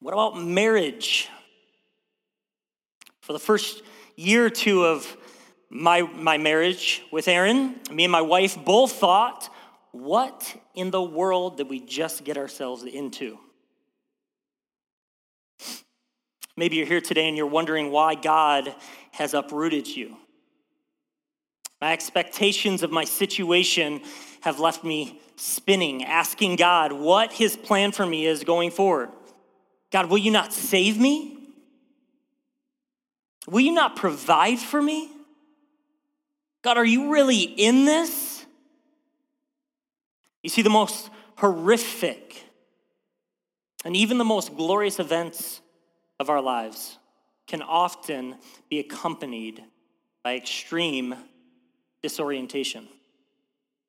What 0.00 0.12
about 0.12 0.38
marriage? 0.38 1.28
For 3.20 3.32
the 3.32 3.38
first 3.38 3.82
year 4.14 4.46
or 4.46 4.50
two 4.50 4.84
of 4.84 5.16
my, 5.68 6.02
my 6.02 6.38
marriage 6.38 7.02
with 7.10 7.28
Aaron, 7.28 7.76
me 7.90 8.04
and 8.04 8.12
my 8.12 8.22
wife 8.22 8.56
both 8.64 8.92
thought, 8.92 9.50
what 9.92 10.54
in 10.74 10.90
the 10.90 11.02
world 11.02 11.56
did 11.56 11.68
we 11.68 11.80
just 11.80 12.24
get 12.24 12.36
ourselves 12.36 12.84
into? 12.84 13.38
Maybe 16.56 16.76
you're 16.76 16.86
here 16.86 17.00
today 17.00 17.28
and 17.28 17.36
you're 17.36 17.46
wondering 17.46 17.90
why 17.90 18.14
God 18.14 18.74
has 19.12 19.34
uprooted 19.34 19.86
you. 19.86 20.16
My 21.80 21.92
expectations 21.92 22.82
of 22.82 22.90
my 22.90 23.04
situation 23.04 24.00
have 24.40 24.58
left 24.58 24.82
me 24.82 25.20
spinning, 25.36 26.04
asking 26.04 26.56
God 26.56 26.92
what 26.92 27.32
his 27.32 27.56
plan 27.56 27.92
for 27.92 28.06
me 28.06 28.26
is 28.26 28.44
going 28.44 28.70
forward. 28.70 29.10
God, 29.92 30.08
will 30.08 30.18
you 30.18 30.30
not 30.30 30.52
save 30.52 30.98
me? 30.98 31.36
Will 33.46 33.60
you 33.60 33.72
not 33.72 33.96
provide 33.96 34.58
for 34.58 34.80
me? 34.80 35.10
God, 36.62 36.78
are 36.78 36.84
you 36.84 37.12
really 37.12 37.42
in 37.42 37.84
this? 37.84 38.44
You 40.42 40.50
see, 40.50 40.62
the 40.62 40.70
most 40.70 41.10
horrific 41.36 42.42
and 43.84 43.94
even 43.94 44.18
the 44.18 44.24
most 44.24 44.56
glorious 44.56 44.98
events 44.98 45.60
of 46.18 46.30
our 46.30 46.40
lives 46.40 46.98
can 47.46 47.62
often 47.62 48.36
be 48.68 48.78
accompanied 48.78 49.62
by 50.24 50.34
extreme 50.34 51.14
disorientation. 52.02 52.88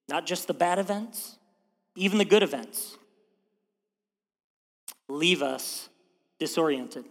Not 0.09 0.25
just 0.25 0.47
the 0.47 0.53
bad 0.53 0.79
events, 0.79 1.37
even 1.95 2.17
the 2.17 2.25
good 2.25 2.43
events 2.43 2.97
leave 5.09 5.41
us 5.41 5.89
disoriented. 6.39 7.05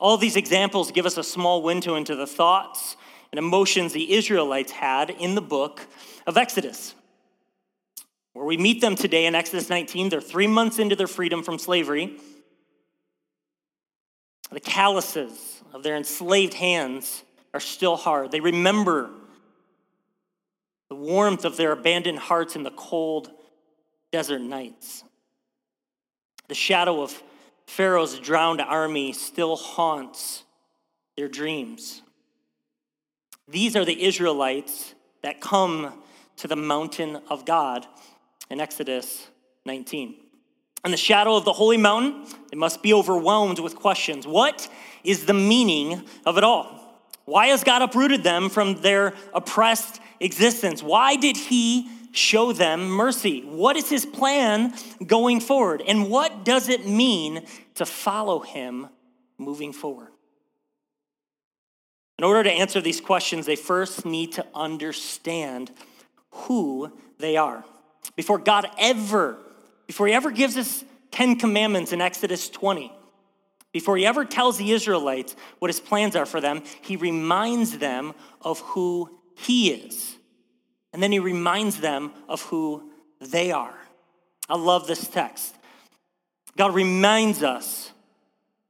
All 0.00 0.16
these 0.16 0.36
examples 0.36 0.92
give 0.92 1.06
us 1.06 1.16
a 1.16 1.24
small 1.24 1.62
window 1.62 1.96
into 1.96 2.14
the 2.14 2.26
thoughts 2.26 2.96
and 3.32 3.38
emotions 3.38 3.92
the 3.92 4.14
Israelites 4.14 4.72
had 4.72 5.10
in 5.10 5.34
the 5.34 5.42
book 5.42 5.86
of 6.26 6.36
Exodus. 6.36 6.94
Where 8.32 8.46
we 8.46 8.56
meet 8.56 8.80
them 8.80 8.94
today 8.94 9.26
in 9.26 9.34
Exodus 9.34 9.68
19, 9.68 10.10
they're 10.10 10.20
three 10.20 10.46
months 10.46 10.78
into 10.78 10.94
their 10.94 11.08
freedom 11.08 11.42
from 11.42 11.58
slavery. 11.58 12.18
The 14.50 14.60
calluses 14.60 15.62
of 15.72 15.82
their 15.82 15.96
enslaved 15.96 16.54
hands 16.54 17.22
are 17.52 17.60
still 17.60 17.96
hard. 17.96 18.30
They 18.30 18.40
remember 18.40 19.10
the 20.88 20.94
warmth 20.94 21.44
of 21.44 21.56
their 21.56 21.72
abandoned 21.72 22.18
hearts 22.18 22.56
in 22.56 22.62
the 22.62 22.70
cold 22.70 23.30
desert 24.10 24.40
nights. 24.40 25.04
The 26.48 26.54
shadow 26.54 27.02
of 27.02 27.22
Pharaoh's 27.66 28.18
drowned 28.18 28.62
army 28.62 29.12
still 29.12 29.56
haunts 29.56 30.44
their 31.16 31.28
dreams. 31.28 32.02
These 33.46 33.76
are 33.76 33.84
the 33.84 34.02
Israelites 34.02 34.94
that 35.22 35.40
come 35.40 36.02
to 36.36 36.48
the 36.48 36.56
mountain 36.56 37.20
of 37.28 37.44
God 37.44 37.86
in 38.50 38.60
Exodus 38.60 39.28
19. 39.66 40.14
In 40.84 40.90
the 40.90 40.96
shadow 40.96 41.36
of 41.36 41.44
the 41.44 41.52
holy 41.52 41.76
mountain, 41.76 42.24
they 42.50 42.56
must 42.56 42.82
be 42.82 42.94
overwhelmed 42.94 43.58
with 43.58 43.74
questions. 43.76 44.26
What 44.26 44.68
is 45.04 45.26
the 45.26 45.34
meaning 45.34 46.02
of 46.24 46.38
it 46.38 46.44
all? 46.44 47.02
Why 47.24 47.48
has 47.48 47.64
God 47.64 47.82
uprooted 47.82 48.22
them 48.22 48.48
from 48.48 48.80
their 48.80 49.12
oppressed 49.34 50.00
existence? 50.20 50.82
Why 50.82 51.16
did 51.16 51.36
He 51.36 51.90
show 52.12 52.52
them 52.52 52.88
mercy? 52.88 53.42
What 53.42 53.76
is 53.76 53.90
His 53.90 54.06
plan 54.06 54.72
going 55.04 55.40
forward? 55.40 55.82
And 55.86 56.08
what 56.08 56.44
does 56.44 56.68
it 56.68 56.86
mean 56.86 57.44
to 57.74 57.84
follow 57.84 58.40
Him 58.40 58.88
moving 59.36 59.72
forward? 59.72 60.08
In 62.18 62.24
order 62.24 62.44
to 62.44 62.50
answer 62.50 62.80
these 62.80 63.00
questions, 63.00 63.46
they 63.46 63.56
first 63.56 64.06
need 64.06 64.32
to 64.32 64.46
understand 64.54 65.70
who 66.30 66.92
they 67.18 67.36
are. 67.36 67.64
Before 68.16 68.38
God 68.38 68.68
ever, 68.78 69.38
before 69.88 70.06
He 70.06 70.12
ever 70.12 70.30
gives 70.30 70.56
us 70.56 70.84
10 71.10 71.36
commandments 71.36 71.92
in 71.92 72.00
Exodus 72.00 72.48
20, 72.48 72.92
before 73.72 73.96
He 73.96 74.06
ever 74.06 74.24
tells 74.24 74.56
the 74.56 74.70
Israelites 74.70 75.34
what 75.58 75.70
His 75.70 75.80
plans 75.80 76.14
are 76.14 76.26
for 76.26 76.40
them, 76.40 76.62
He 76.82 76.94
reminds 76.94 77.78
them 77.78 78.14
of 78.40 78.60
who 78.60 79.18
He 79.34 79.70
is. 79.70 80.16
And 80.92 81.02
then 81.02 81.10
He 81.10 81.18
reminds 81.18 81.80
them 81.80 82.12
of 82.28 82.42
who 82.42 82.92
they 83.20 83.50
are. 83.50 83.74
I 84.48 84.56
love 84.56 84.86
this 84.86 85.08
text. 85.08 85.56
God 86.56 86.74
reminds 86.74 87.42
us 87.42 87.90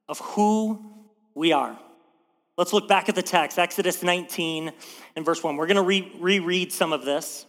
of 0.09 0.19
who 0.21 0.81
we 1.35 1.53
are. 1.53 1.79
Let's 2.57 2.73
look 2.73 2.89
back 2.89 3.09
at 3.09 3.15
the 3.15 3.23
text, 3.23 3.59
Exodus 3.59 4.03
19 4.03 4.73
and 5.15 5.25
verse 5.25 5.43
1. 5.43 5.57
We're 5.57 5.67
going 5.67 5.77
to 5.77 5.83
re- 5.83 6.13
reread 6.19 6.73
some 6.73 6.93
of 6.93 7.05
this. 7.05 7.47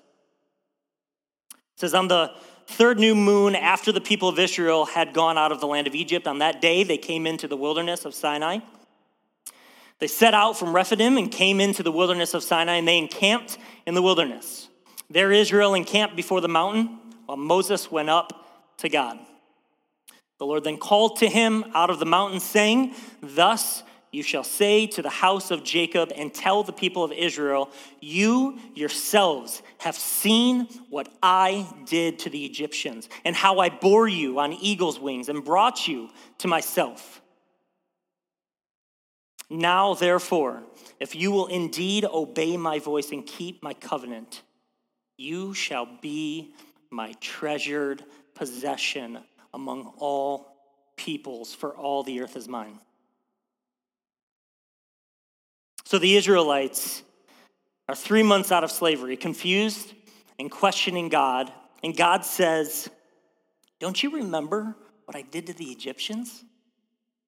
It 1.51 1.79
says, 1.79 1.93
On 1.93 2.07
the 2.07 2.31
third 2.69 2.99
new 2.99 3.15
moon 3.15 3.55
after 3.55 3.91
the 3.91 3.99
people 3.99 4.29
of 4.29 4.37
Israel 4.37 4.85
had 4.85 5.13
gone 5.13 5.37
out 5.37 5.51
of 5.51 5.59
the 5.59 5.67
land 5.67 5.87
of 5.87 5.95
Egypt, 5.95 6.27
on 6.27 6.39
that 6.39 6.61
day 6.61 6.83
they 6.83 6.97
came 6.97 7.25
into 7.25 7.47
the 7.47 7.57
wilderness 7.57 8.05
of 8.05 8.13
Sinai. 8.13 8.59
They 9.97 10.07
set 10.07 10.33
out 10.33 10.57
from 10.57 10.73
Rephidim 10.73 11.17
and 11.17 11.31
came 11.31 11.59
into 11.59 11.83
the 11.83 11.91
wilderness 11.91 12.33
of 12.33 12.43
Sinai, 12.43 12.75
and 12.75 12.87
they 12.87 12.97
encamped 12.97 13.57
in 13.85 13.95
the 13.95 14.01
wilderness. 14.01 14.69
There 15.09 15.31
Israel 15.31 15.73
encamped 15.73 16.15
before 16.15 16.41
the 16.41 16.47
mountain, 16.47 16.99
while 17.25 17.37
Moses 17.37 17.91
went 17.91 18.09
up 18.09 18.47
to 18.77 18.87
God. 18.87 19.19
The 20.37 20.45
Lord 20.45 20.63
then 20.63 20.77
called 20.77 21.17
to 21.17 21.27
him 21.27 21.65
out 21.73 21.89
of 21.89 21.99
the 21.99 22.05
mountain, 22.05 22.39
saying, 22.39 22.93
Thus 23.21 23.83
you 24.11 24.23
shall 24.23 24.43
say 24.43 24.87
to 24.87 25.01
the 25.01 25.09
house 25.09 25.51
of 25.51 25.63
Jacob 25.63 26.11
and 26.15 26.33
tell 26.33 26.63
the 26.63 26.73
people 26.73 27.03
of 27.03 27.11
Israel, 27.11 27.69
You 27.99 28.57
yourselves 28.73 29.61
have 29.79 29.95
seen 29.95 30.67
what 30.89 31.11
I 31.21 31.67
did 31.85 32.19
to 32.19 32.29
the 32.29 32.45
Egyptians, 32.45 33.07
and 33.23 33.35
how 33.35 33.59
I 33.59 33.69
bore 33.69 34.07
you 34.07 34.39
on 34.39 34.53
eagle's 34.53 34.99
wings 34.99 35.29
and 35.29 35.43
brought 35.43 35.87
you 35.87 36.09
to 36.39 36.47
myself. 36.47 37.21
Now, 39.49 39.93
therefore, 39.93 40.63
if 40.99 41.15
you 41.15 41.31
will 41.31 41.47
indeed 41.47 42.05
obey 42.05 42.57
my 42.57 42.79
voice 42.79 43.11
and 43.11 43.25
keep 43.25 43.63
my 43.63 43.73
covenant, 43.73 44.41
you 45.17 45.53
shall 45.53 45.87
be 46.01 46.53
my 46.91 47.13
treasured 47.19 48.03
possession 48.33 49.19
among 49.53 49.93
all 49.97 50.55
peoples, 50.95 51.53
for 51.53 51.75
all 51.75 52.03
the 52.03 52.21
earth 52.21 52.35
is 52.35 52.47
mine. 52.47 52.79
So 55.89 55.97
the 55.97 56.17
Israelites 56.17 57.01
are 57.87 57.95
three 57.95 58.21
months 58.21 58.51
out 58.51 58.63
of 58.63 58.69
slavery, 58.69 59.17
confused 59.17 59.91
and 60.37 60.51
questioning 60.51 61.09
God. 61.09 61.51
And 61.83 61.97
God 61.97 62.23
says, 62.23 62.91
Don't 63.79 64.03
you 64.03 64.11
remember 64.11 64.75
what 65.05 65.17
I 65.17 65.23
did 65.23 65.47
to 65.47 65.53
the 65.53 65.65
Egyptians? 65.71 66.43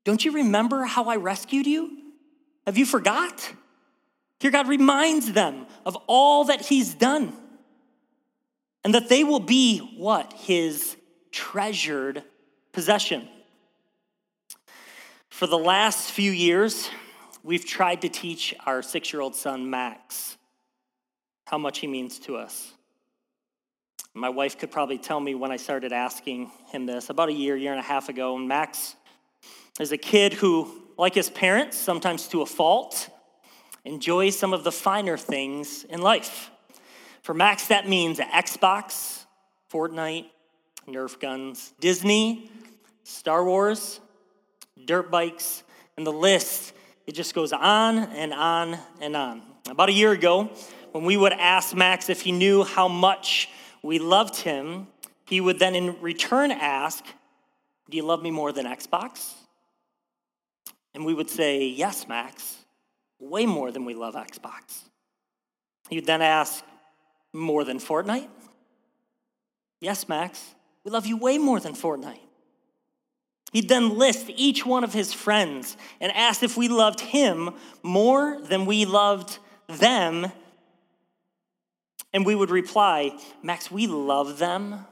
Don't 0.04 0.24
you 0.24 0.34
remember 0.34 0.84
how 0.84 1.06
I 1.06 1.16
rescued 1.16 1.66
you? 1.66 2.04
Have 2.68 2.78
you 2.78 2.86
forgot? 2.86 3.52
Here, 4.40 4.52
God 4.52 4.68
reminds 4.68 5.34
them 5.34 5.66
of 5.84 5.98
all 6.06 6.44
that 6.44 6.62
He's 6.62 6.94
done 6.94 7.34
and 8.84 8.94
that 8.94 9.10
they 9.10 9.24
will 9.24 9.40
be 9.40 9.80
what? 9.98 10.34
His 10.34 10.98
treasured 11.32 12.22
possession. 12.74 13.28
For 15.32 15.48
the 15.48 15.58
last 15.58 16.12
few 16.12 16.30
years, 16.30 16.92
we've 17.44 17.66
tried 17.66 18.02
to 18.02 18.10
teach 18.10 18.54
our 18.66 18.82
six 18.82 19.12
year 19.12 19.22
old 19.22 19.36
son, 19.36 19.70
Max, 19.70 20.38
how 21.46 21.58
much 21.58 21.80
he 21.80 21.88
means 21.88 22.20
to 22.20 22.36
us. 22.38 22.74
My 24.14 24.30
wife 24.30 24.58
could 24.58 24.72
probably 24.72 24.98
tell 24.98 25.20
me 25.20 25.36
when 25.36 25.52
I 25.52 25.58
started 25.58 25.94
asking 25.94 26.52
him 26.68 26.86
this 26.86 27.10
about 27.10 27.30
a 27.30 27.34
year, 27.34 27.56
year 27.56 27.72
and 27.72 27.80
a 27.80 27.84
half 27.84 28.10
ago. 28.10 28.36
And 28.36 28.48
Max 28.48 28.96
is 29.80 29.92
a 29.92 29.98
kid 29.98 30.34
who, 30.34 30.84
like 30.98 31.16
his 31.16 31.30
parents, 31.30 31.78
sometimes 31.78 32.28
to 32.30 32.42
a 32.42 32.46
fault, 32.46 33.10
enjoys 33.86 34.38
some 34.38 34.54
of 34.54 34.64
the 34.64 34.72
finer 34.72 35.18
things 35.18 35.86
in 35.86 36.02
life. 36.02 36.52
For 37.22 37.34
Max, 37.34 37.68
that 37.68 37.88
means 37.88 38.20
Xbox, 38.20 39.26
Fortnite, 39.72 40.26
Nerf 40.88 41.20
guns, 41.20 41.74
Disney, 41.80 42.52
Star 43.04 43.46
Wars, 43.46 44.02
dirt 44.86 45.10
bikes, 45.10 45.64
and 45.96 46.06
the 46.06 46.12
list 46.12 46.74
it 47.08 47.14
just 47.14 47.34
goes 47.34 47.54
on 47.54 48.00
and 48.00 48.34
on 48.34 48.78
and 49.00 49.16
on. 49.16 49.42
About 49.70 49.90
a 49.90 49.94
year 49.94 50.12
ago, 50.12 50.50
when 50.92 51.06
we 51.06 51.18
would 51.18 51.34
ask 51.34 51.76
Max 51.76 52.10
if 52.10 52.22
he 52.22 52.32
knew 52.32 52.64
how 52.64 52.88
much 52.88 53.50
we 53.82 54.00
loved 54.00 54.38
him, 54.38 54.88
he 55.26 55.40
would 55.42 55.60
then 55.60 55.76
in 55.76 56.00
return 56.02 56.52
ask, 56.52 57.04
Do 57.90 57.98
you 57.98 58.04
love 58.04 58.22
me 58.22 58.32
more 58.32 58.52
than 58.52 58.66
Xbox? 58.66 59.34
And 60.94 61.06
we 61.06 61.14
would 61.14 61.30
say, 61.30 61.68
Yes, 61.68 62.08
Max, 62.08 62.58
way 63.20 63.46
more 63.46 63.72
than 63.72 63.86
we 63.86 63.94
love 63.94 64.16
Xbox. 64.16 64.82
He 65.90 65.96
would 65.96 66.06
then 66.06 66.22
ask, 66.22 66.64
More 67.34 67.64
than 67.64 67.80
Fortnite? 67.80 68.28
Yes, 69.80 70.08
Max, 70.08 70.54
we 70.84 70.92
love 70.92 71.06
you 71.06 71.18
way 71.18 71.38
more 71.38 71.60
than 71.60 71.74
Fortnite. 71.74 72.20
He'd 73.52 73.68
then 73.68 73.98
list 73.98 74.30
each 74.30 74.66
one 74.66 74.84
of 74.84 74.94
his 74.94 75.14
friends 75.14 75.76
and 76.00 76.12
ask 76.14 76.42
if 76.42 76.56
we 76.56 76.70
loved 76.70 77.02
him 77.02 77.52
more 77.84 78.40
than 78.42 78.66
we 78.66 78.86
loved 78.86 79.40
them. 79.68 80.32
And 82.14 82.26
we 82.26 82.34
would 82.34 82.50
reply, 82.50 83.18
Max, 83.44 83.70
we 83.70 83.88
love 83.88 84.38
them, 84.38 84.86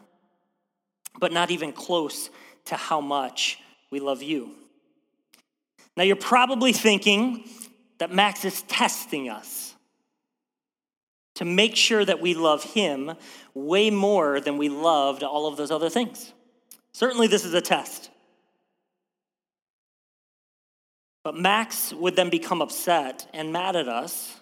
but 1.20 1.32
not 1.32 1.52
even 1.52 1.72
close 1.72 2.30
to 2.66 2.76
how 2.76 3.00
much 3.00 3.60
we 3.92 4.00
love 4.00 4.22
you. 4.22 4.52
Now, 5.96 6.04
you're 6.04 6.16
probably 6.16 6.74
thinking 6.74 7.46
that 7.98 8.12
Max 8.12 8.46
is 8.46 8.62
testing 8.64 9.30
us 9.30 9.76
to 11.36 11.46
make 11.46 11.76
sure 11.76 12.04
that 12.04 12.22
we 12.22 12.34
love 12.34 12.64
him 12.64 13.14
way 13.54 13.90
more 13.90 14.42
than 14.42 14.58
we 14.58 14.68
loved 14.70 15.24
all 15.24 15.48
of 15.48 15.58
those 15.58 15.72
other 15.72 15.90
things. 15.90 16.34
Certainly, 16.92 17.28
this 17.28 17.46
is 17.46 17.54
a 17.54 17.62
test. 17.62 18.09
But 21.24 21.36
Max 21.36 21.94
would 21.94 22.16
then 22.16 22.30
become 22.30 22.62
upset 22.62 23.28
and 23.34 23.52
mad 23.52 23.76
at 23.76 23.88
us 23.88 24.40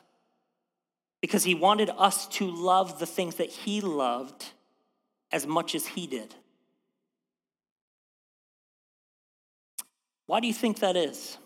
because 1.21 1.43
he 1.43 1.55
wanted 1.55 1.89
us 1.97 2.27
to 2.27 2.49
love 2.49 2.99
the 2.99 3.05
things 3.05 3.35
that 3.35 3.49
he 3.49 3.81
loved 3.81 4.45
as 5.31 5.47
much 5.47 5.75
as 5.75 5.87
he 5.87 6.07
did. 6.07 6.35
Why 10.27 10.39
do 10.39 10.47
you 10.47 10.53
think 10.53 10.79
that 10.79 10.95
is? 10.95 11.37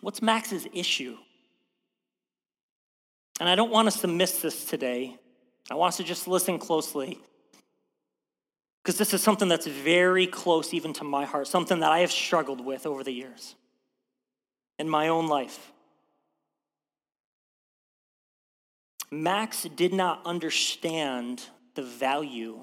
What's 0.00 0.20
Max's 0.20 0.66
issue? 0.72 1.16
And 3.38 3.48
I 3.48 3.54
don't 3.54 3.70
want 3.70 3.88
us 3.88 4.00
to 4.00 4.08
miss 4.08 4.40
this 4.40 4.64
today. 4.64 5.16
I 5.70 5.74
want 5.74 5.90
us 5.90 5.96
to 5.98 6.04
just 6.04 6.26
listen 6.26 6.58
closely 6.58 7.20
because 8.82 8.98
this 8.98 9.14
is 9.14 9.22
something 9.22 9.48
that's 9.48 9.66
very 9.66 10.26
close 10.26 10.74
even 10.74 10.92
to 10.94 11.04
my 11.04 11.24
heart, 11.24 11.46
something 11.46 11.80
that 11.80 11.92
I 11.92 12.00
have 12.00 12.10
struggled 12.10 12.64
with 12.64 12.84
over 12.84 13.04
the 13.04 13.12
years 13.12 13.54
in 14.78 14.88
my 14.88 15.08
own 15.08 15.28
life. 15.28 15.72
Max 19.10 19.64
did 19.76 19.92
not 19.92 20.22
understand 20.24 21.44
the 21.74 21.82
value 21.82 22.58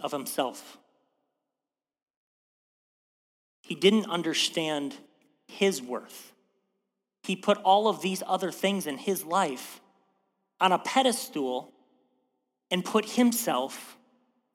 of 0.00 0.12
himself. 0.12 0.78
He 3.60 3.74
didn't 3.74 4.08
understand 4.08 4.96
his 5.46 5.82
worth. 5.82 6.32
He 7.22 7.36
put 7.36 7.58
all 7.58 7.88
of 7.88 8.00
these 8.00 8.22
other 8.26 8.50
things 8.50 8.86
in 8.86 8.98
his 8.98 9.24
life 9.24 9.80
on 10.60 10.72
a 10.72 10.78
pedestal 10.78 11.72
and 12.70 12.84
put 12.84 13.10
himself 13.10 13.98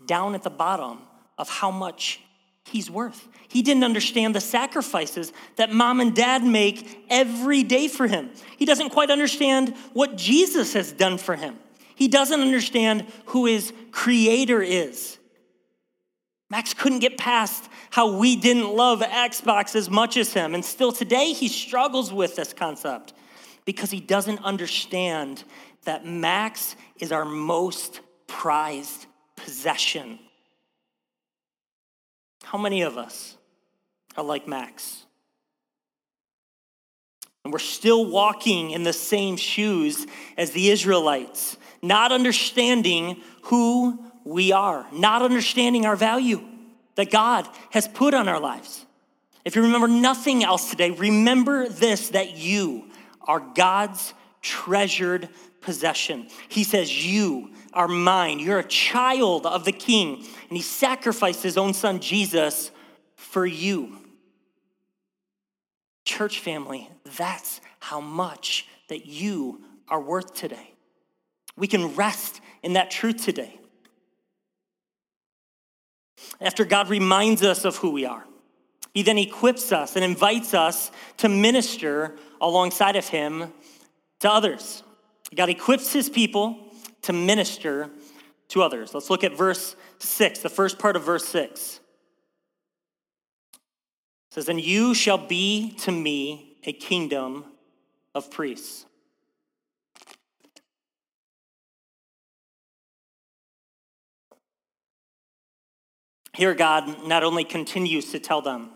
down 0.06 0.36
at 0.36 0.44
the 0.44 0.50
bottom 0.50 1.00
of 1.38 1.50
how 1.50 1.72
much 1.72 2.22
he's 2.66 2.90
worth. 2.90 3.28
He 3.48 3.62
didn't 3.62 3.84
understand 3.84 4.36
the 4.36 4.42
sacrifices 4.42 5.32
that 5.56 5.72
mom 5.72 6.00
and 6.00 6.16
dad 6.16 6.44
make 6.44 7.06
every 7.10 7.64
day 7.64 7.88
for 7.88 8.08
him. 8.08 8.30
He 8.58 8.66
doesn't 8.66 8.90
quite 8.90 9.10
understand 9.10 9.76
what 9.94 10.18
Jesus 10.18 10.74
has 10.74 10.92
done 10.92 11.18
for 11.18 11.36
him. 11.36 11.58
He 11.96 12.08
doesn't 12.08 12.40
understand 12.40 13.06
who 13.28 13.46
his 13.46 13.74
creator 13.92 14.62
is. 14.62 15.18
Max 16.50 16.74
couldn't 16.74 17.00
get 17.00 17.18
past 17.18 17.68
how 17.90 18.18
we 18.18 18.36
didn't 18.36 18.70
love 18.70 19.02
Xbox 19.02 19.76
as 19.76 19.90
much 19.90 20.16
as 20.16 20.34
him. 20.34 20.54
And 20.54 20.64
still 20.64 20.92
today, 20.92 21.34
he 21.34 21.48
struggles 21.48 22.14
with 22.14 22.36
this 22.36 22.54
concept 22.54 23.14
because 23.66 23.92
he 23.92 24.00
doesn't 24.00 24.44
understand 24.44 25.44
that 25.84 26.06
Max 26.06 26.76
is 27.00 27.12
our 27.12 27.26
most 27.26 28.02
prized 28.28 29.07
possession. 29.38 30.20
How 32.44 32.58
many 32.58 32.82
of 32.82 32.98
us 32.98 33.38
are 34.18 34.24
like 34.24 34.48
Max? 34.48 35.06
And 37.44 37.54
we're 37.54 37.60
still 37.60 38.06
walking 38.06 38.72
in 38.72 38.84
the 38.84 38.92
same 38.92 39.38
shoes 39.38 40.06
as 40.38 40.52
the 40.52 40.70
Israelites, 40.70 41.56
not 41.82 42.12
understanding 42.12 43.22
who 43.44 44.04
we 44.26 44.52
are, 44.52 44.86
not 44.92 45.22
understanding 45.22 45.86
our 45.86 45.96
value 45.96 46.42
that 46.96 47.10
God 47.10 47.48
has 47.72 47.88
put 47.88 48.14
on 48.14 48.28
our 48.28 48.40
lives. 48.40 48.86
If 49.46 49.56
you 49.56 49.62
remember 49.62 49.88
nothing 49.88 50.44
else 50.44 50.70
today, 50.70 50.92
remember 50.92 51.70
this 51.70 52.10
that 52.10 52.36
you 52.36 52.90
are 53.22 53.40
God's 53.40 54.14
treasured 54.42 55.30
possession. 55.68 56.30
He 56.48 56.64
says, 56.64 57.06
You 57.06 57.52
are 57.74 57.90
mine. 57.90 58.40
You're 58.40 58.60
a 58.60 58.68
child 58.68 59.46
of 59.46 59.66
the 59.66 59.74
king. 59.74 60.26
And 60.48 60.56
he 60.56 60.62
sacrificed 60.62 61.44
his 61.44 61.58
own 61.58 61.74
son, 61.74 62.00
Jesus, 62.00 62.72
for 63.18 63.46
you. 63.46 63.98
Church 66.06 66.40
family, 66.40 66.90
that's 67.18 67.60
how 67.82 68.00
much 68.00 68.66
that 68.88 69.08
you 69.08 69.60
are 69.90 70.00
worth 70.00 70.34
today. 70.34 70.74
We 71.58 71.68
can 71.68 71.96
rest 71.96 72.40
in 72.64 72.74
that 72.74 72.90
truth 72.90 73.26
today. 73.26 73.60
After 76.40 76.64
God 76.64 76.88
reminds 76.88 77.44
us 77.44 77.66
of 77.66 77.76
who 77.76 77.92
we 77.92 78.06
are, 78.06 78.24
he 78.94 79.04
then 79.04 79.18
equips 79.18 79.74
us 79.74 79.98
and 79.98 80.06
invites 80.06 80.54
us 80.54 80.92
to 81.18 81.28
minister 81.28 82.16
alongside 82.40 82.96
of 82.96 83.10
him 83.10 83.52
to 84.22 84.32
others. 84.32 84.82
God 85.36 85.50
equips 85.50 85.94
his 85.94 86.10
people 86.10 86.58
to 87.04 87.14
minister 87.14 87.90
to 88.50 88.62
others. 88.62 88.94
Let's 88.94 89.10
look 89.10 89.24
at 89.24 89.36
verse 89.36 89.76
6, 90.00 90.40
the 90.40 90.50
first 90.50 90.80
part 90.80 90.96
of 90.96 91.04
verse 91.04 91.26
6. 91.28 91.80
It 93.54 94.34
says, 94.34 94.50
And 94.50 94.62
you 94.62 94.94
shall 94.94 95.18
be 95.18 95.72
to 95.80 95.92
me 95.92 96.58
a 96.64 96.74
kingdom 96.74 97.46
of 98.16 98.32
priests. 98.32 98.86
Here, 106.34 106.54
God 106.54 107.08
not 107.08 107.24
only 107.24 107.44
continues 107.44 108.12
to 108.12 108.20
tell 108.20 108.44
them 108.44 108.70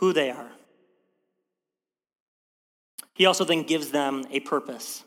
who 0.00 0.14
they 0.14 0.30
are, 0.30 0.50
He 3.20 3.26
also 3.26 3.44
then 3.44 3.64
gives 3.64 3.90
them 3.90 4.24
a 4.30 4.40
purpose. 4.40 5.04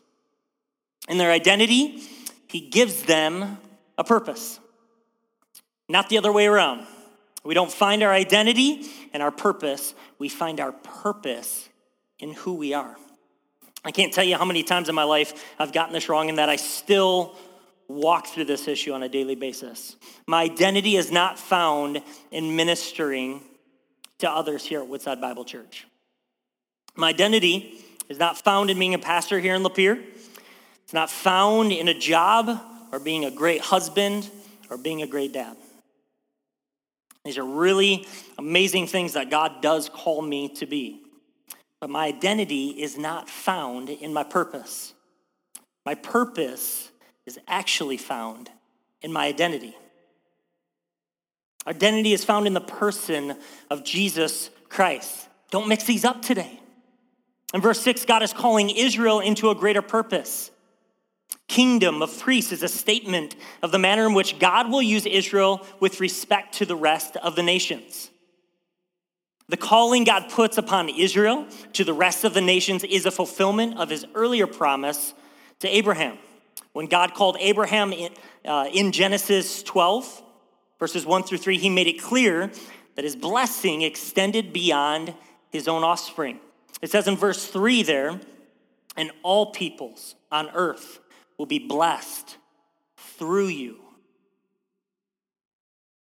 In 1.09 1.17
their 1.17 1.31
identity, 1.31 1.99
He 2.47 2.59
gives 2.59 3.01
them 3.01 3.57
a 3.97 4.03
purpose, 4.03 4.59
not 5.89 6.09
the 6.09 6.19
other 6.19 6.31
way 6.31 6.45
around. 6.45 6.85
We 7.43 7.55
don't 7.55 7.71
find 7.71 8.03
our 8.03 8.13
identity 8.13 8.85
and 9.13 9.23
our 9.23 9.31
purpose, 9.31 9.95
we 10.19 10.29
find 10.29 10.59
our 10.59 10.73
purpose 10.73 11.67
in 12.19 12.33
who 12.33 12.53
we 12.53 12.75
are. 12.75 12.95
I 13.83 13.89
can't 13.89 14.13
tell 14.13 14.23
you 14.23 14.37
how 14.37 14.45
many 14.45 14.61
times 14.61 14.89
in 14.89 14.93
my 14.93 15.05
life 15.05 15.33
I've 15.57 15.73
gotten 15.73 15.93
this 15.93 16.07
wrong 16.07 16.29
and 16.29 16.37
that 16.37 16.49
I 16.49 16.57
still 16.57 17.35
walk 17.87 18.27
through 18.27 18.45
this 18.45 18.67
issue 18.67 18.93
on 18.93 19.01
a 19.01 19.09
daily 19.09 19.33
basis. 19.33 19.95
My 20.27 20.43
identity 20.43 20.97
is 20.97 21.11
not 21.11 21.39
found 21.39 22.03
in 22.29 22.55
ministering 22.55 23.41
to 24.19 24.29
others 24.29 24.63
here 24.63 24.81
at 24.81 24.87
Woodside 24.87 25.19
Bible 25.19 25.45
Church. 25.45 25.87
My 26.95 27.09
identity 27.09 27.82
is 28.09 28.19
not 28.19 28.37
found 28.37 28.69
in 28.69 28.79
being 28.79 28.93
a 28.93 28.99
pastor 28.99 29.39
here 29.39 29.55
in 29.55 29.63
Lapeer. 29.63 30.03
It's 30.83 30.93
not 30.93 31.09
found 31.09 31.71
in 31.71 31.87
a 31.87 31.93
job 31.93 32.59
or 32.91 32.99
being 32.99 33.25
a 33.25 33.31
great 33.31 33.61
husband 33.61 34.29
or 34.69 34.77
being 34.77 35.01
a 35.01 35.07
great 35.07 35.33
dad. 35.33 35.57
These 37.25 37.37
are 37.37 37.45
really 37.45 38.05
amazing 38.37 38.87
things 38.87 39.13
that 39.13 39.29
God 39.29 39.61
does 39.61 39.89
call 39.89 40.21
me 40.21 40.49
to 40.55 40.65
be. 40.65 41.01
But 41.79 41.89
my 41.89 42.05
identity 42.05 42.69
is 42.69 42.97
not 42.97 43.29
found 43.29 43.89
in 43.89 44.13
my 44.13 44.23
purpose. 44.23 44.93
My 45.85 45.95
purpose 45.95 46.89
is 47.25 47.39
actually 47.47 47.97
found 47.97 48.49
in 49.01 49.11
my 49.11 49.25
identity. 49.25 49.75
Identity 51.65 52.13
is 52.13 52.23
found 52.23 52.47
in 52.47 52.53
the 52.53 52.61
person 52.61 53.37
of 53.69 53.83
Jesus 53.83 54.49
Christ. 54.69 55.27
Don't 55.49 55.67
mix 55.67 55.85
these 55.85 56.03
up 56.03 56.21
today. 56.21 56.59
In 57.53 57.61
verse 57.61 57.81
6, 57.81 58.05
God 58.05 58.23
is 58.23 58.33
calling 58.33 58.69
Israel 58.69 59.19
into 59.19 59.49
a 59.49 59.55
greater 59.55 59.81
purpose. 59.81 60.49
Kingdom 61.47 62.01
of 62.01 62.17
priests 62.19 62.51
is 62.51 62.63
a 62.63 62.67
statement 62.67 63.35
of 63.61 63.71
the 63.71 63.77
manner 63.77 64.07
in 64.07 64.13
which 64.13 64.39
God 64.39 64.71
will 64.71 64.81
use 64.81 65.05
Israel 65.05 65.65
with 65.79 65.99
respect 65.99 66.55
to 66.55 66.65
the 66.65 66.75
rest 66.75 67.15
of 67.17 67.35
the 67.35 67.43
nations. 67.43 68.09
The 69.49 69.57
calling 69.57 70.03
God 70.03 70.29
puts 70.29 70.57
upon 70.57 70.89
Israel 70.89 71.45
to 71.73 71.83
the 71.83 71.93
rest 71.93 72.23
of 72.23 72.33
the 72.33 72.41
nations 72.41 72.83
is 72.83 73.05
a 73.05 73.11
fulfillment 73.11 73.77
of 73.77 73.89
his 73.89 74.05
earlier 74.15 74.47
promise 74.47 75.13
to 75.59 75.67
Abraham 75.67 76.17
When 76.71 76.87
God 76.87 77.13
called 77.13 77.37
Abraham 77.39 77.93
in, 77.93 78.11
uh, 78.45 78.67
in 78.73 78.91
Genesis 78.91 79.61
12, 79.61 80.23
verses 80.79 81.05
1 81.05 81.23
through 81.23 81.37
3, 81.37 81.57
he 81.57 81.69
made 81.69 81.87
it 81.87 82.01
clear 82.01 82.51
that 82.95 83.05
his 83.05 83.15
blessing 83.15 83.83
extended 83.83 84.53
beyond 84.53 85.13
his 85.51 85.67
own 85.67 85.83
offspring. 85.83 86.39
It 86.83 86.91
says 86.91 87.07
in 87.07 87.15
verse 87.15 87.45
3 87.47 87.83
there, 87.83 88.19
and 88.97 89.09
all 89.23 89.53
peoples 89.53 90.15
on 90.29 90.49
earth 90.53 90.99
will 91.37 91.45
be 91.45 91.57
blessed 91.57 92.37
through 92.97 93.47
you. 93.47 93.79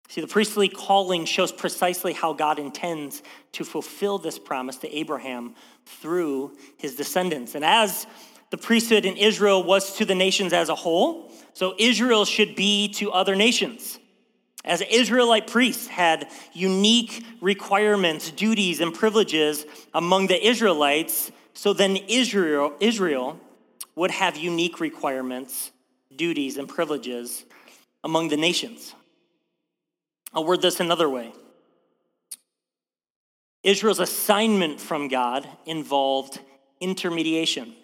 See, 0.08 0.22
the 0.22 0.28
priestly 0.28 0.70
calling 0.70 1.26
shows 1.26 1.52
precisely 1.52 2.14
how 2.14 2.32
God 2.32 2.60
intends 2.60 3.22
to 3.52 3.66
fulfill 3.66 4.20
this 4.20 4.40
promise 4.40 4.78
to 4.78 4.98
Abraham 4.98 5.54
through 5.86 6.56
his 6.78 6.96
descendants. 6.96 7.56
And 7.56 7.66
as 7.66 8.08
the 8.50 8.58
priesthood 8.58 9.04
in 9.04 9.18
Israel 9.18 9.62
was 9.62 9.98
to 9.98 10.06
the 10.06 10.16
nations 10.16 10.54
as 10.54 10.70
a 10.70 10.76
whole, 10.76 11.30
so 11.52 11.76
Israel 11.78 12.24
should 12.24 12.56
be 12.56 12.88
to 12.94 13.12
other 13.12 13.36
nations. 13.36 13.99
As 14.66 14.82
Israelite 14.82 15.48
priests 15.48 15.88
had 15.88 16.30
unique 16.54 17.26
requirements, 17.42 18.30
duties, 18.32 18.82
and 18.82 18.94
privileges 18.94 19.66
among 19.94 20.28
the 20.28 20.48
Israelites, 20.48 21.32
so 21.54 21.74
then 21.74 21.96
Israel, 21.96 22.74
Israel 22.80 23.40
would 23.96 24.12
have 24.12 24.38
unique 24.38 24.80
requirements, 24.80 25.72
duties, 26.16 26.58
and 26.58 26.68
privileges 26.68 27.46
among 28.04 28.30
the 28.30 28.38
nations. 28.38 28.94
I'll 30.34 30.46
word 30.46 30.62
this 30.62 30.80
another 30.80 31.10
way. 31.10 31.34
Israel's 33.64 34.00
assignment 34.00 34.80
from 34.80 35.08
God 35.08 35.48
involved 35.66 36.40
intermediation. 36.80 37.76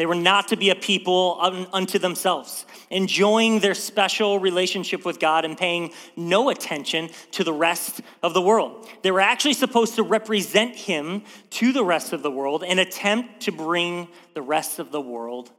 They 0.00 0.06
were 0.06 0.14
not 0.14 0.48
to 0.48 0.56
be 0.56 0.70
a 0.70 0.74
people 0.74 1.36
unto 1.74 1.98
themselves, 1.98 2.64
enjoying 2.88 3.60
their 3.60 3.74
special 3.74 4.38
relationship 4.38 5.04
with 5.04 5.20
God 5.20 5.44
and 5.44 5.58
paying 5.58 5.92
no 6.16 6.48
attention 6.48 7.10
to 7.32 7.44
the 7.44 7.52
rest 7.52 8.00
of 8.22 8.32
the 8.32 8.40
world. 8.40 8.88
They 9.02 9.10
were 9.10 9.20
actually 9.20 9.52
supposed 9.52 9.96
to 9.96 10.02
represent 10.02 10.74
Him 10.74 11.24
to 11.50 11.72
the 11.72 11.84
rest 11.84 12.14
of 12.14 12.22
the 12.22 12.30
world 12.30 12.64
and 12.64 12.80
attempt 12.80 13.40
to 13.40 13.52
bring 13.52 14.08
the 14.32 14.40
rest 14.40 14.78
of 14.78 14.90
the 14.90 15.02
world 15.02 15.50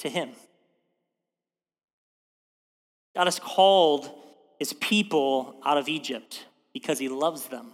to 0.00 0.10
Him. 0.10 0.32
God 3.16 3.26
has 3.26 3.38
called 3.38 4.10
his 4.58 4.74
people 4.74 5.56
out 5.64 5.78
of 5.78 5.88
Egypt 5.88 6.44
because 6.74 6.98
he 6.98 7.08
loves 7.08 7.46
them, 7.46 7.72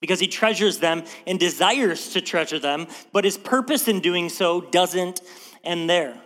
because 0.00 0.20
he 0.20 0.28
treasures 0.28 0.78
them 0.78 1.02
and 1.26 1.38
desires 1.38 2.10
to 2.10 2.20
treasure 2.20 2.58
them, 2.58 2.86
but 3.12 3.24
his 3.24 3.36
purpose 3.36 3.88
in 3.88 4.00
doing 4.00 4.28
so 4.28 4.60
doesn't 4.60 5.20
end 5.64 5.90
there. 5.90 6.20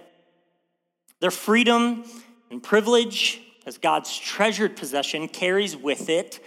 Their 1.20 1.30
freedom 1.30 2.04
and 2.50 2.62
privilege 2.62 3.40
as 3.64 3.78
God's 3.78 4.16
treasured 4.16 4.76
possession 4.76 5.28
carries 5.28 5.76
with 5.76 6.08
it 6.08 6.40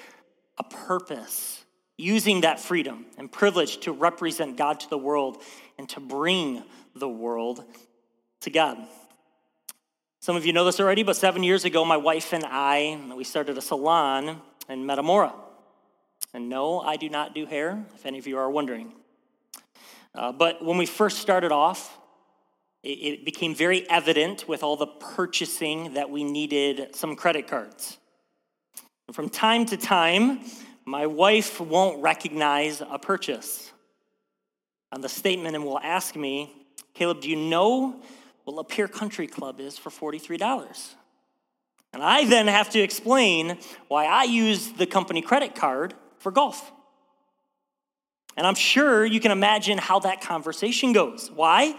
a 0.57 0.63
purpose, 0.63 1.63
using 1.97 2.41
that 2.41 2.59
freedom 2.59 3.05
and 3.17 3.31
privilege 3.31 3.79
to 3.81 3.91
represent 3.91 4.57
God 4.57 4.79
to 4.81 4.89
the 4.89 4.97
world 4.97 5.41
and 5.77 5.88
to 5.89 5.99
bring 5.99 6.63
the 6.95 7.09
world 7.09 7.63
to 8.41 8.49
God. 8.49 8.77
Some 10.19 10.35
of 10.35 10.45
you 10.45 10.53
know 10.53 10.65
this 10.65 10.79
already, 10.79 11.03
but 11.03 11.15
seven 11.15 11.43
years 11.43 11.65
ago, 11.65 11.85
my 11.85 11.97
wife 11.97 12.33
and 12.33 12.43
I, 12.45 12.99
we 13.15 13.23
started 13.23 13.57
a 13.57 13.61
salon 13.61 14.41
in 14.67 14.85
Metamora. 14.85 15.33
And 16.36 16.50
no, 16.50 16.82
I 16.82 16.98
do 16.98 17.08
not 17.08 17.34
do 17.34 17.45
hair, 17.45 17.86
if 17.95 18.06
any 18.06 18.19
of 18.19 18.28
you 18.28 18.38
are 18.38 18.52
wondering. 18.52 18.91
Uh, 20.13 20.34
but 20.34 20.62
when 20.62 20.78
we 20.78 20.86
first 20.86 21.19
started 21.19 21.54
off, 21.54 21.98
it, 22.84 22.89
it 22.89 23.26
became 23.26 23.56
very 23.56 23.89
evident 23.89 24.45
with 24.45 24.62
all 24.62 24.76
the 24.76 24.86
purchasing 24.86 25.93
that 25.93 26.10
we 26.10 26.26
needed 26.26 26.93
some 26.93 27.15
credit 27.15 27.48
cards. 27.48 27.98
And 29.08 29.15
from 29.15 29.30
time 29.30 29.65
to 29.67 29.78
time, 29.78 30.41
my 30.84 31.06
wife 31.06 31.62
won't 31.62 32.02
recognize 32.02 32.82
a 32.82 33.00
purchase 33.00 33.71
on 34.91 35.00
the 35.00 35.08
statement 35.08 35.56
and 35.56 35.63
will 35.63 35.80
ask 35.80 36.17
me, 36.17 36.52
Caleb, 36.93 37.21
do 37.21 37.30
you 37.30 37.38
know 37.38 38.02
well, 38.45 38.62
Lapeer 38.62 38.91
Country 38.91 39.28
Club 39.28 39.62
is 39.62 39.78
for 39.78 39.89
$43. 39.89 40.95
And 41.93 42.04
I 42.04 42.26
then 42.26 42.48
have 42.48 42.71
to 42.71 42.82
explain 42.82 43.58
why 43.88 44.04
I 44.04 44.26
use 44.26 44.74
the 44.74 44.86
company 44.86 45.21
credit 45.21 45.56
card 45.56 45.93
for 46.25 46.31
golf. 46.31 46.71
And 48.35 48.47
I'm 48.47 48.55
sure 48.55 49.05
you 49.05 49.19
can 49.19 49.29
imagine 49.31 49.77
how 49.77 49.99
that 49.99 50.21
conversation 50.21 50.91
goes. 50.91 51.29
Why? 51.29 51.75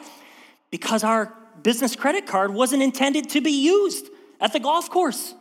Because 0.71 1.03
our 1.03 1.35
business 1.65 1.97
credit 1.97 2.29
card 2.29 2.55
wasn't 2.55 2.81
intended 2.81 3.29
to 3.31 3.41
be 3.41 3.51
used 3.51 4.07
at 4.41 4.53
the 4.53 4.61
golf 4.61 4.89
course. 4.89 5.35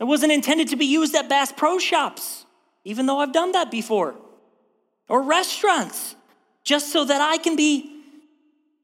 It 0.00 0.04
wasn't 0.04 0.32
intended 0.32 0.68
to 0.68 0.76
be 0.76 0.86
used 0.86 1.14
at 1.14 1.28
Bass 1.28 1.52
Pro 1.52 1.78
Shops, 1.78 2.46
even 2.82 3.04
though 3.04 3.18
I've 3.18 3.34
done 3.34 3.52
that 3.52 3.70
before, 3.70 4.14
or 5.06 5.20
restaurants, 5.20 6.16
just 6.64 6.94
so 6.94 7.04
that 7.04 7.20
I 7.20 7.36
can 7.36 7.56
be 7.56 8.02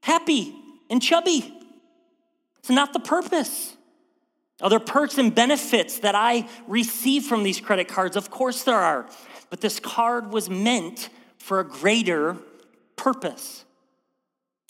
happy 0.02 0.54
and 0.90 1.00
chubby. 1.00 1.50
It's 2.58 2.68
not 2.68 2.92
the 2.92 3.00
purpose. 3.00 3.74
Other 4.60 4.80
perks 4.80 5.16
and 5.16 5.34
benefits 5.34 6.00
that 6.00 6.14
I 6.14 6.46
receive 6.66 7.24
from 7.24 7.42
these 7.42 7.58
credit 7.58 7.88
cards? 7.88 8.16
Of 8.16 8.30
course 8.30 8.62
there 8.62 8.76
are. 8.78 9.06
But 9.50 9.60
this 9.60 9.80
card 9.80 10.32
was 10.32 10.50
meant 10.50 11.08
for 11.38 11.60
a 11.60 11.64
greater 11.64 12.36
purpose. 12.96 13.64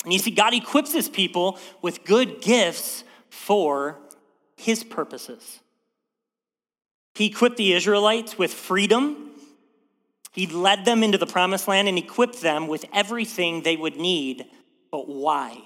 And 0.04 0.12
you 0.12 0.18
see, 0.18 0.30
God 0.30 0.54
equips 0.54 0.92
his 0.92 1.08
people 1.08 1.58
with 1.82 2.04
good 2.04 2.40
gifts 2.40 3.04
for 3.30 3.98
his 4.56 4.84
purposes. 4.84 5.60
He 7.14 7.26
equipped 7.26 7.56
the 7.56 7.72
Israelites 7.72 8.36
with 8.38 8.52
freedom. 8.52 9.30
He 10.32 10.46
led 10.46 10.84
them 10.84 11.02
into 11.02 11.18
the 11.18 11.26
promised 11.26 11.66
land 11.66 11.88
and 11.88 11.96
equipped 11.96 12.42
them 12.42 12.68
with 12.68 12.84
everything 12.92 13.62
they 13.62 13.76
would 13.76 13.96
need. 13.96 14.46
But 14.90 15.08
why? 15.08 15.62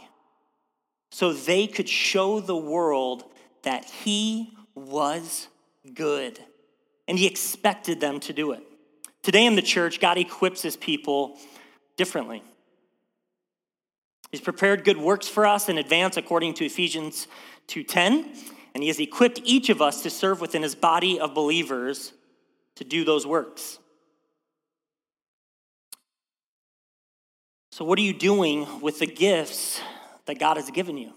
so 1.10 1.32
they 1.32 1.66
could 1.66 1.88
show 1.88 2.40
the 2.40 2.56
world 2.56 3.24
that 3.62 3.84
he 3.84 4.52
was 4.74 5.48
good. 5.92 6.38
And 7.08 7.18
he 7.18 7.26
expected 7.26 8.00
them 8.00 8.20
to 8.20 8.32
do 8.32 8.52
it. 8.52 8.62
Today 9.22 9.44
in 9.44 9.54
the 9.54 9.62
church, 9.62 10.00
God 10.00 10.18
equips 10.18 10.62
his 10.62 10.76
people 10.76 11.38
differently. 11.96 12.42
He's 14.30 14.40
prepared 14.40 14.84
good 14.84 14.96
works 14.96 15.28
for 15.28 15.46
us 15.46 15.68
in 15.68 15.76
advance 15.76 16.16
according 16.16 16.54
to 16.54 16.64
Ephesians 16.64 17.26
2:10, 17.66 18.32
and 18.74 18.82
he 18.82 18.88
has 18.88 19.00
equipped 19.00 19.40
each 19.44 19.68
of 19.68 19.82
us 19.82 20.02
to 20.02 20.10
serve 20.10 20.40
within 20.40 20.62
his 20.62 20.74
body 20.74 21.18
of 21.18 21.34
believers 21.34 22.12
to 22.76 22.84
do 22.84 23.04
those 23.04 23.26
works. 23.26 23.78
So 27.72 27.84
what 27.84 27.98
are 27.98 28.02
you 28.02 28.12
doing 28.12 28.80
with 28.80 28.98
the 28.98 29.06
gifts 29.06 29.80
that 30.26 30.38
God 30.38 30.56
has 30.56 30.70
given 30.70 30.96
you? 30.96 31.12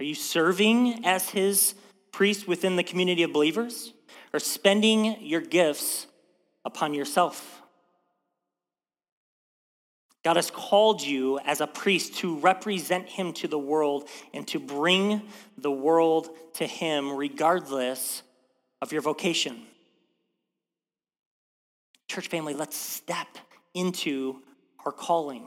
Are 0.00 0.04
you 0.04 0.14
serving 0.14 1.04
as 1.04 1.30
his 1.30 1.74
priest 2.12 2.48
within 2.48 2.76
the 2.76 2.82
community 2.82 3.22
of 3.22 3.32
believers 3.32 3.92
or 4.32 4.40
spending 4.40 5.20
your 5.20 5.40
gifts 5.40 6.06
upon 6.64 6.94
yourself? 6.94 7.62
God 10.24 10.36
has 10.36 10.50
called 10.50 11.02
you 11.02 11.40
as 11.40 11.60
a 11.60 11.66
priest 11.66 12.16
to 12.18 12.36
represent 12.38 13.08
him 13.08 13.32
to 13.34 13.48
the 13.48 13.58
world 13.58 14.08
and 14.32 14.46
to 14.48 14.60
bring 14.60 15.22
the 15.58 15.70
world 15.70 16.28
to 16.54 16.66
him 16.66 17.16
regardless 17.16 18.22
of 18.80 18.92
your 18.92 19.02
vocation. 19.02 19.62
Church 22.08 22.28
family, 22.28 22.54
let's 22.54 22.76
step 22.76 23.26
into 23.74 24.36
our 24.84 24.92
calling. 24.92 25.42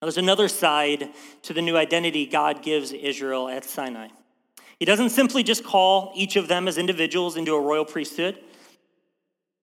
Now, 0.00 0.06
there's 0.06 0.18
another 0.18 0.48
side 0.48 1.10
to 1.42 1.52
the 1.52 1.62
new 1.62 1.76
identity 1.76 2.26
God 2.26 2.62
gives 2.62 2.92
Israel 2.92 3.48
at 3.48 3.64
Sinai. 3.64 4.08
He 4.78 4.86
doesn't 4.86 5.10
simply 5.10 5.42
just 5.42 5.62
call 5.62 6.12
each 6.14 6.36
of 6.36 6.48
them 6.48 6.68
as 6.68 6.78
individuals 6.78 7.36
into 7.36 7.54
a 7.54 7.60
royal 7.60 7.84
priesthood. 7.84 8.38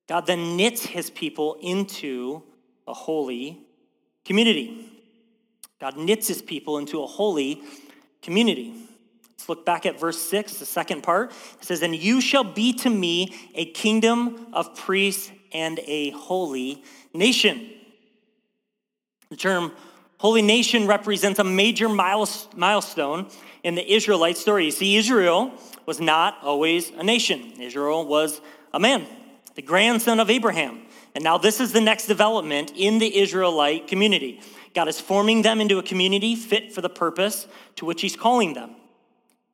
God 0.07 0.25
then 0.25 0.55
knits 0.55 0.85
his 0.85 1.09
people 1.09 1.57
into 1.61 2.43
a 2.87 2.93
holy 2.93 3.59
community. 4.25 4.89
God 5.79 5.97
knits 5.97 6.27
his 6.27 6.41
people 6.41 6.77
into 6.77 7.03
a 7.03 7.07
holy 7.07 7.61
community. 8.21 8.73
Let's 9.31 9.49
look 9.49 9.65
back 9.65 9.85
at 9.85 9.99
verse 9.99 10.19
6, 10.19 10.55
the 10.55 10.65
second 10.65 11.03
part. 11.03 11.31
It 11.31 11.65
says, 11.65 11.81
And 11.81 11.95
you 11.95 12.21
shall 12.21 12.43
be 12.43 12.73
to 12.73 12.89
me 12.89 13.35
a 13.53 13.65
kingdom 13.65 14.47
of 14.53 14.75
priests 14.75 15.31
and 15.51 15.79
a 15.85 16.11
holy 16.11 16.83
nation. 17.13 17.69
The 19.29 19.35
term 19.35 19.73
Holy 20.19 20.41
nation 20.41 20.87
represents 20.87 21.37
a 21.37 21.43
major 21.43 21.87
milestone 21.87 23.27
in 23.63 23.75
the 23.75 23.93
Israelite 23.93 24.37
story. 24.37 24.65
You 24.65 24.71
see, 24.71 24.95
Israel 24.97 25.53
was 25.85 25.99
not 25.99 26.39
always 26.41 26.89
a 26.89 27.03
nation, 27.03 27.53
Israel 27.59 28.05
was 28.05 28.41
a 28.73 28.79
man, 28.79 29.05
the 29.57 29.63
grandson 29.63 30.19
of 30.19 30.29
Abraham. 30.29 30.83
And 31.15 31.23
now 31.23 31.39
this 31.39 31.59
is 31.59 31.73
the 31.73 31.81
next 31.81 32.05
development 32.05 32.71
in 32.75 32.99
the 32.99 33.17
Israelite 33.17 33.87
community. 33.87 34.39
God 34.75 34.87
is 34.87 35.01
forming 35.01 35.41
them 35.41 35.59
into 35.59 35.79
a 35.79 35.83
community 35.83 36.35
fit 36.35 36.71
for 36.71 36.81
the 36.81 36.89
purpose 36.89 37.47
to 37.77 37.85
which 37.85 38.01
He's 38.01 38.15
calling 38.15 38.53
them. 38.53 38.75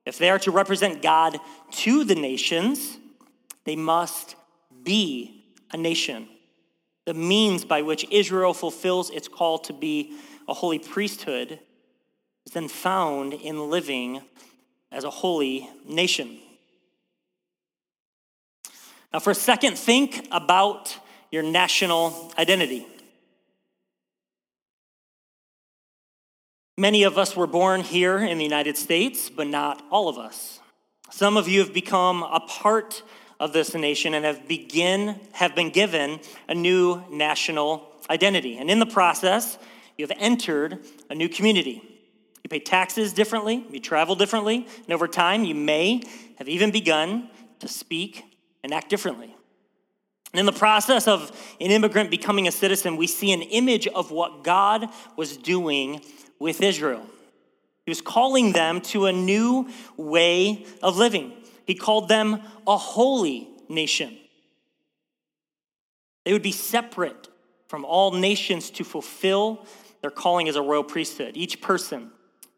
If 0.06 0.18
they 0.18 0.30
are 0.30 0.40
to 0.40 0.52
represent 0.52 1.02
God 1.02 1.40
to 1.72 2.04
the 2.04 2.16
nations, 2.16 2.98
they 3.64 3.78
must 3.78 4.36
be 4.84 5.46
a 5.72 5.78
nation. 5.78 6.28
The 7.06 7.14
means 7.14 7.64
by 7.64 7.82
which 7.82 8.06
Israel 8.12 8.54
fulfills 8.54 9.10
its 9.10 9.30
call 9.30 9.58
to 9.60 9.72
be 9.72 10.18
a 10.50 10.54
holy 10.54 10.80
priesthood 10.80 11.62
is 12.46 12.52
then 12.52 12.68
found 12.68 13.32
in 13.32 13.70
living 13.70 14.22
as 14.92 15.06
a 15.06 15.10
holy 15.10 15.70
nation. 15.88 16.40
Now, 19.14 19.20
for 19.20 19.30
a 19.30 19.36
second, 19.36 19.78
think 19.78 20.28
about 20.32 20.98
your 21.32 21.44
national 21.44 22.34
identity. 22.38 22.88
Many 26.78 27.04
of 27.04 27.20
us 27.20 27.36
were 27.36 27.46
born 27.46 27.82
here 27.82 28.18
in 28.18 28.40
the 28.40 28.44
United 28.44 28.76
States, 28.76 29.30
but 29.30 29.46
not 29.46 29.86
all 29.92 30.10
of 30.10 30.18
us. 30.18 30.60
Some 31.12 31.38
of 31.38 31.48
you 31.48 31.60
have 31.60 31.74
become 31.74 32.24
a 32.24 32.40
part 32.40 33.04
of 33.40 33.54
this 33.54 33.76
nation 33.76 34.16
and 34.16 34.26
have 34.26 34.48
begin 34.48 35.20
have 35.34 35.54
been 35.54 35.70
given 35.70 36.20
a 36.50 36.56
new 36.56 37.04
national 37.12 37.88
identity. 38.10 38.58
And 38.58 38.72
in 38.72 38.80
the 38.80 38.88
process, 38.88 39.60
you 39.96 40.08
have 40.08 40.18
entered 40.20 40.80
a 41.12 41.16
new 41.16 41.30
community. 41.30 41.84
You 42.44 42.50
pay 42.50 42.60
taxes 42.60 43.14
differently, 43.14 43.64
you 43.70 43.80
travel 43.80 44.16
differently, 44.16 44.68
and 44.86 44.94
over 44.94 45.08
time 45.08 45.44
you 45.44 45.54
may 45.54 46.02
have 46.38 46.50
even 46.50 46.72
begun 46.72 47.30
to 47.60 47.68
speak 47.68 48.33
and 48.64 48.74
act 48.74 48.90
differently. 48.90 49.36
And 50.34 50.40
in 50.40 50.46
the 50.46 50.52
process 50.52 51.08
of 51.08 51.32
an 51.62 51.70
immigrant 51.70 52.10
becoming 52.10 52.48
a 52.48 52.52
citizen, 52.52 52.98
we 52.98 53.06
see 53.06 53.32
an 53.32 53.44
image 53.44 53.88
of 53.88 54.10
what 54.10 54.44
God 54.44 54.88
was 55.16 55.38
doing 55.38 56.02
with 56.40 56.62
Israel. 56.62 57.06
He 57.86 57.92
was 57.92 58.02
calling 58.02 58.54
them 58.54 58.82
to 58.82 59.06
a 59.06 59.12
new 59.12 59.70
way 59.96 60.66
of 60.82 60.98
living. 60.98 61.34
He 61.68 61.76
called 61.76 62.08
them 62.08 62.42
a 62.66 62.78
holy 62.78 63.48
nation. 63.70 64.18
They 66.26 66.34
would 66.34 66.42
be 66.42 66.52
separate 66.52 67.28
from 67.68 67.86
all 67.86 68.12
nations 68.12 68.70
to 68.72 68.84
fulfill 68.84 69.66
their 70.02 70.12
calling 70.12 70.48
as 70.48 70.56
a 70.56 70.62
royal 70.62 70.84
priesthood. 70.84 71.36
Each 71.36 71.62
person, 71.62 72.12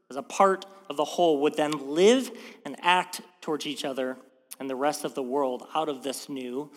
as 0.09 0.15
a 0.15 0.23
part 0.23 0.65
of 0.89 0.97
the 0.97 1.05
whole, 1.05 1.41
would 1.41 1.55
then 1.55 1.71
live 1.93 2.31
and 2.63 2.75
act 2.81 3.21
towards 3.41 3.65
each 3.65 3.83
other 3.83 4.17
and 4.59 4.69
the 4.69 4.75
rest 4.75 5.03
of 5.03 5.15
the 5.15 5.23
world 5.23 5.67
out 5.75 5.89
of 5.89 6.03
this 6.03 6.29
new 6.29 6.69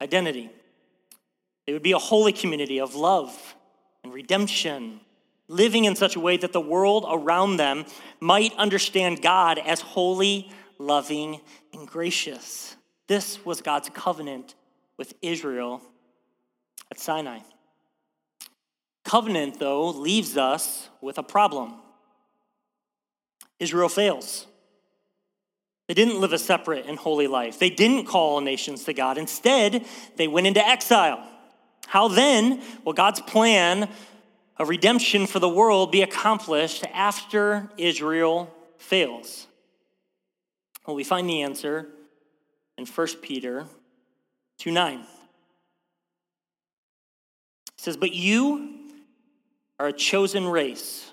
identity. 0.00 0.50
They 1.66 1.72
would 1.72 1.82
be 1.82 1.92
a 1.92 1.98
holy 1.98 2.32
community 2.32 2.80
of 2.80 2.94
love 2.94 3.54
and 4.02 4.12
redemption 4.12 5.00
living 5.48 5.84
in 5.84 5.94
such 5.94 6.16
a 6.16 6.20
way 6.20 6.36
that 6.36 6.52
the 6.52 6.60
world 6.60 7.04
around 7.08 7.56
them 7.56 7.84
might 8.20 8.54
understand 8.56 9.22
God 9.22 9.58
as 9.58 9.80
holy, 9.80 10.50
loving, 10.78 11.40
and 11.72 11.86
gracious. 11.86 12.76
This 13.06 13.44
was 13.44 13.60
God's 13.60 13.90
covenant 13.90 14.54
with 14.96 15.14
Israel 15.20 15.82
at 16.90 16.98
Sinai. 16.98 17.40
Covenant, 19.04 19.58
though, 19.58 19.90
leaves 19.90 20.36
us 20.36 20.88
with 21.00 21.18
a 21.18 21.22
problem. 21.22 21.74
Israel 23.58 23.88
fails. 23.88 24.46
They 25.92 26.04
didn't 26.06 26.20
live 26.22 26.32
a 26.32 26.38
separate 26.38 26.86
and 26.86 26.98
holy 26.98 27.26
life. 27.26 27.58
They 27.58 27.68
didn't 27.68 28.06
call 28.06 28.40
nations 28.40 28.84
to 28.84 28.94
God. 28.94 29.18
Instead, 29.18 29.84
they 30.16 30.26
went 30.26 30.46
into 30.46 30.66
exile. 30.66 31.22
How 31.86 32.08
then 32.08 32.62
will 32.82 32.94
God's 32.94 33.20
plan 33.20 33.90
of 34.56 34.70
redemption 34.70 35.26
for 35.26 35.38
the 35.38 35.50
world 35.50 35.92
be 35.92 36.00
accomplished 36.00 36.86
after 36.94 37.68
Israel 37.76 38.50
fails? 38.78 39.46
Well, 40.86 40.96
we 40.96 41.04
find 41.04 41.28
the 41.28 41.42
answer 41.42 41.88
in 42.78 42.86
1 42.86 43.06
Peter 43.20 43.66
2 44.60 44.70
9. 44.70 44.98
It 44.98 45.06
says, 47.76 47.98
But 47.98 48.14
you 48.14 48.88
are 49.78 49.88
a 49.88 49.92
chosen 49.92 50.46
race, 50.46 51.12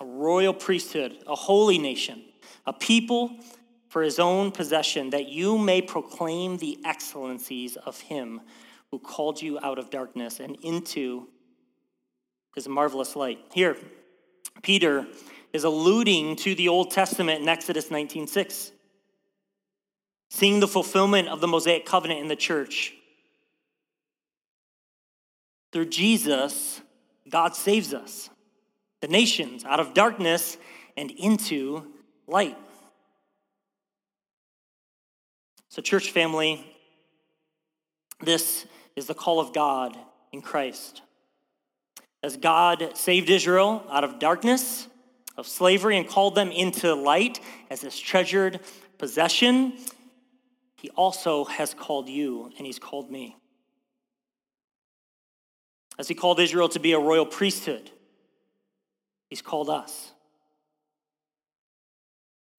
a 0.00 0.06
royal 0.06 0.54
priesthood, 0.54 1.18
a 1.26 1.34
holy 1.34 1.76
nation, 1.76 2.22
a 2.66 2.72
people 2.72 3.38
for 3.88 4.02
his 4.02 4.18
own 4.18 4.50
possession, 4.50 5.10
that 5.10 5.28
you 5.28 5.56
may 5.56 5.80
proclaim 5.80 6.56
the 6.56 6.78
excellencies 6.84 7.76
of 7.76 8.00
him 8.00 8.40
who 8.90 8.98
called 8.98 9.40
you 9.40 9.58
out 9.60 9.78
of 9.78 9.90
darkness 9.90 10.40
and 10.40 10.56
into 10.62 11.28
his 12.54 12.68
marvelous 12.68 13.16
light. 13.16 13.38
Here, 13.52 13.76
Peter 14.62 15.06
is 15.52 15.64
alluding 15.64 16.36
to 16.36 16.54
the 16.54 16.68
Old 16.68 16.90
Testament 16.90 17.42
in 17.42 17.48
Exodus 17.48 17.90
19:6. 17.90 18.72
Seeing 20.30 20.58
the 20.58 20.68
fulfillment 20.68 21.28
of 21.28 21.40
the 21.40 21.46
Mosaic 21.46 21.86
covenant 21.86 22.20
in 22.20 22.28
the 22.28 22.36
church. 22.36 22.94
Through 25.70 25.86
Jesus, 25.86 26.80
God 27.28 27.54
saves 27.54 27.94
us, 27.94 28.30
the 29.00 29.08
nations, 29.08 29.64
out 29.64 29.78
of 29.80 29.94
darkness 29.94 30.56
and 30.96 31.10
into 31.12 31.93
light. 32.26 32.56
So, 35.68 35.82
church 35.82 36.12
family, 36.12 36.64
this 38.20 38.66
is 38.96 39.06
the 39.06 39.14
call 39.14 39.40
of 39.40 39.52
God 39.52 39.96
in 40.32 40.40
Christ. 40.40 41.02
As 42.22 42.36
God 42.36 42.96
saved 42.96 43.28
Israel 43.28 43.84
out 43.90 44.04
of 44.04 44.18
darkness, 44.18 44.88
of 45.36 45.46
slavery, 45.46 45.98
and 45.98 46.08
called 46.08 46.34
them 46.34 46.50
into 46.50 46.94
light 46.94 47.40
as 47.70 47.80
his 47.80 47.98
treasured 47.98 48.60
possession, 48.98 49.74
he 50.76 50.90
also 50.90 51.44
has 51.44 51.74
called 51.74 52.08
you 52.08 52.50
and 52.56 52.66
he's 52.66 52.78
called 52.78 53.10
me. 53.10 53.36
As 55.98 56.08
he 56.08 56.14
called 56.14 56.40
Israel 56.40 56.68
to 56.70 56.80
be 56.80 56.92
a 56.92 56.98
royal 56.98 57.26
priesthood, 57.26 57.90
he's 59.28 59.42
called 59.42 59.68
us. 59.68 60.13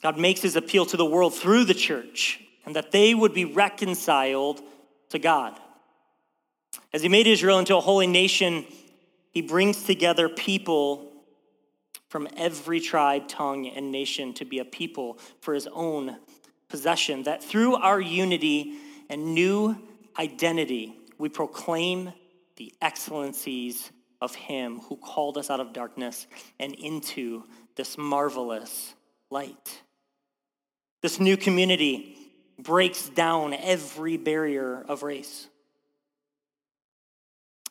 God 0.05 0.19
makes 0.19 0.43
his 0.43 0.55
appeal 0.55 0.85
to 0.85 0.97
the 0.97 1.05
world 1.05 1.33
through 1.33 1.63
the 1.63 1.73
church 1.73 2.39
and 2.63 2.75
that 2.75 2.91
they 2.91 3.15
would 3.15 3.33
be 3.33 3.43
reconciled 3.43 4.61
to 5.09 5.17
God. 5.17 5.59
As 6.93 7.01
he 7.01 7.09
made 7.09 7.25
Israel 7.25 7.57
into 7.57 7.75
a 7.75 7.81
holy 7.81 8.05
nation, 8.05 8.67
he 9.31 9.41
brings 9.41 9.81
together 9.81 10.29
people 10.29 11.11
from 12.07 12.27
every 12.37 12.79
tribe, 12.79 13.27
tongue, 13.27 13.67
and 13.67 13.91
nation 13.91 14.35
to 14.35 14.45
be 14.45 14.59
a 14.59 14.63
people 14.63 15.17
for 15.41 15.55
his 15.55 15.67
own 15.73 16.17
possession. 16.69 17.23
That 17.23 17.43
through 17.43 17.73
our 17.73 17.99
unity 17.99 18.75
and 19.09 19.33
new 19.33 19.75
identity, 20.19 20.95
we 21.17 21.29
proclaim 21.29 22.13
the 22.57 22.71
excellencies 22.79 23.89
of 24.21 24.35
him 24.35 24.81
who 24.81 24.97
called 24.97 25.39
us 25.39 25.49
out 25.49 25.59
of 25.59 25.73
darkness 25.73 26.27
and 26.59 26.75
into 26.75 27.43
this 27.75 27.97
marvelous 27.97 28.93
light. 29.31 29.81
This 31.05 31.19
new 31.19 31.37
community 31.37 32.17
breaks 32.57 33.09
down 33.09 33.53
every 33.53 34.17
barrier 34.17 34.83
of 34.89 35.03
race. 35.03 35.45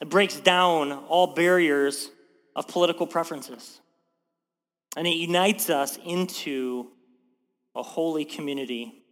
It 0.00 0.08
breaks 0.08 0.38
down 0.38 0.92
all 0.92 1.34
barriers 1.34 2.12
of 2.54 2.68
political 2.68 3.08
preferences. 3.08 3.80
And 4.96 5.08
it 5.08 5.16
unites 5.16 5.68
us 5.68 5.98
into 6.06 6.92
a 7.74 7.82
holy 7.82 8.24
community 8.24 9.02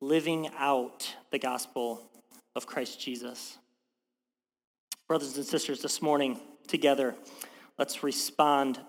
living 0.00 0.50
out 0.58 1.14
the 1.30 1.38
gospel 1.38 2.10
of 2.56 2.66
Christ 2.66 3.00
Jesus. 3.00 3.56
Brothers 5.06 5.36
and 5.36 5.46
sisters, 5.46 5.80
this 5.80 6.02
morning, 6.02 6.40
together, 6.66 7.14
let's 7.78 8.02
respond 8.02 8.80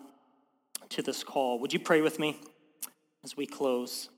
to 0.90 1.04
this 1.04 1.24
call. 1.24 1.60
Would 1.60 1.72
you 1.72 1.80
pray 1.80 2.02
with 2.02 2.18
me 2.18 2.40
as 3.24 3.38
we 3.38 3.46
close? 3.46 4.10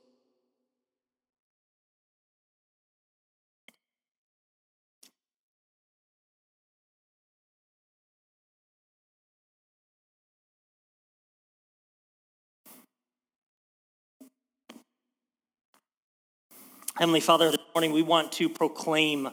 Heavenly 16.97 17.19
Father, 17.19 17.51
this 17.51 17.59
morning 17.75 17.91
we 17.91 18.01
want 18.01 18.31
to 18.31 18.49
proclaim 18.49 19.29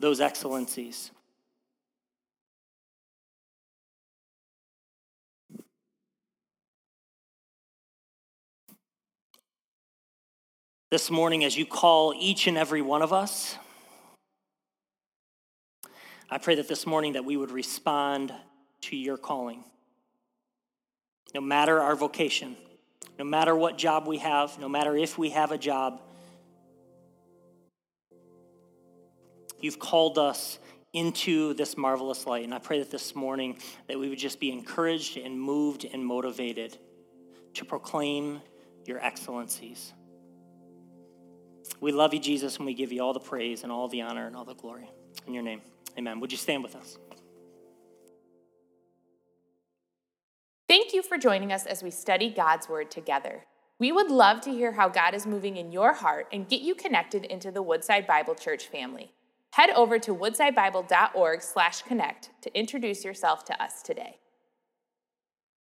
those 0.00 0.20
excellencies. 0.20 1.12
This 10.90 11.12
morning, 11.12 11.44
as 11.44 11.56
you 11.56 11.64
call 11.64 12.12
each 12.18 12.48
and 12.48 12.58
every 12.58 12.82
one 12.82 13.02
of 13.02 13.12
us, 13.12 13.54
I 16.28 16.38
pray 16.38 16.56
that 16.56 16.66
this 16.66 16.88
morning 16.88 17.12
that 17.12 17.24
we 17.24 17.36
would 17.36 17.52
respond 17.52 18.34
to 18.80 18.96
your 18.96 19.16
calling. 19.16 19.62
No 21.36 21.40
matter 21.40 21.78
our 21.78 21.94
vocation, 21.94 22.56
no 23.16 23.24
matter 23.24 23.54
what 23.54 23.78
job 23.78 24.08
we 24.08 24.18
have, 24.18 24.58
no 24.58 24.68
matter 24.68 24.96
if 24.96 25.16
we 25.16 25.30
have 25.30 25.52
a 25.52 25.58
job, 25.58 26.00
you've 29.60 29.78
called 29.78 30.18
us 30.18 30.58
into 30.92 31.54
this 31.54 31.76
marvelous 31.76 32.26
light. 32.26 32.44
And 32.44 32.54
I 32.54 32.58
pray 32.58 32.80
that 32.80 32.90
this 32.90 33.14
morning 33.14 33.58
that 33.88 33.98
we 33.98 34.08
would 34.08 34.18
just 34.18 34.40
be 34.40 34.50
encouraged 34.50 35.16
and 35.16 35.40
moved 35.40 35.84
and 35.84 36.04
motivated 36.04 36.76
to 37.54 37.64
proclaim 37.64 38.40
your 38.86 38.98
excellencies. 39.04 39.92
We 41.80 41.92
love 41.92 42.12
you, 42.12 42.20
Jesus, 42.20 42.56
and 42.56 42.66
we 42.66 42.74
give 42.74 42.92
you 42.92 43.02
all 43.02 43.12
the 43.12 43.20
praise 43.20 43.62
and 43.62 43.70
all 43.70 43.88
the 43.88 44.02
honor 44.02 44.26
and 44.26 44.34
all 44.34 44.44
the 44.44 44.54
glory. 44.54 44.90
In 45.26 45.34
your 45.34 45.42
name, 45.42 45.60
amen. 45.98 46.20
Would 46.20 46.32
you 46.32 46.38
stand 46.38 46.62
with 46.62 46.74
us? 46.74 46.98
Thank 50.68 50.92
you 50.92 51.02
for 51.02 51.18
joining 51.18 51.52
us 51.52 51.66
as 51.66 51.82
we 51.82 51.90
study 51.90 52.30
God's 52.30 52.68
Word 52.68 52.90
together. 52.90 53.44
We 53.78 53.92
would 53.92 54.10
love 54.10 54.40
to 54.42 54.50
hear 54.50 54.72
how 54.72 54.88
God 54.88 55.14
is 55.14 55.26
moving 55.26 55.56
in 55.56 55.72
your 55.72 55.94
heart 55.94 56.28
and 56.32 56.48
get 56.48 56.60
you 56.60 56.74
connected 56.74 57.24
into 57.24 57.50
the 57.50 57.62
Woodside 57.62 58.06
Bible 58.06 58.34
Church 58.34 58.66
family. 58.66 59.12
Head 59.52 59.70
over 59.70 59.98
to 59.98 60.14
woodsidebible.org/connect 60.14 62.30
to 62.42 62.58
introduce 62.58 63.04
yourself 63.04 63.44
to 63.46 63.60
us 63.62 63.82
today. 63.82 64.19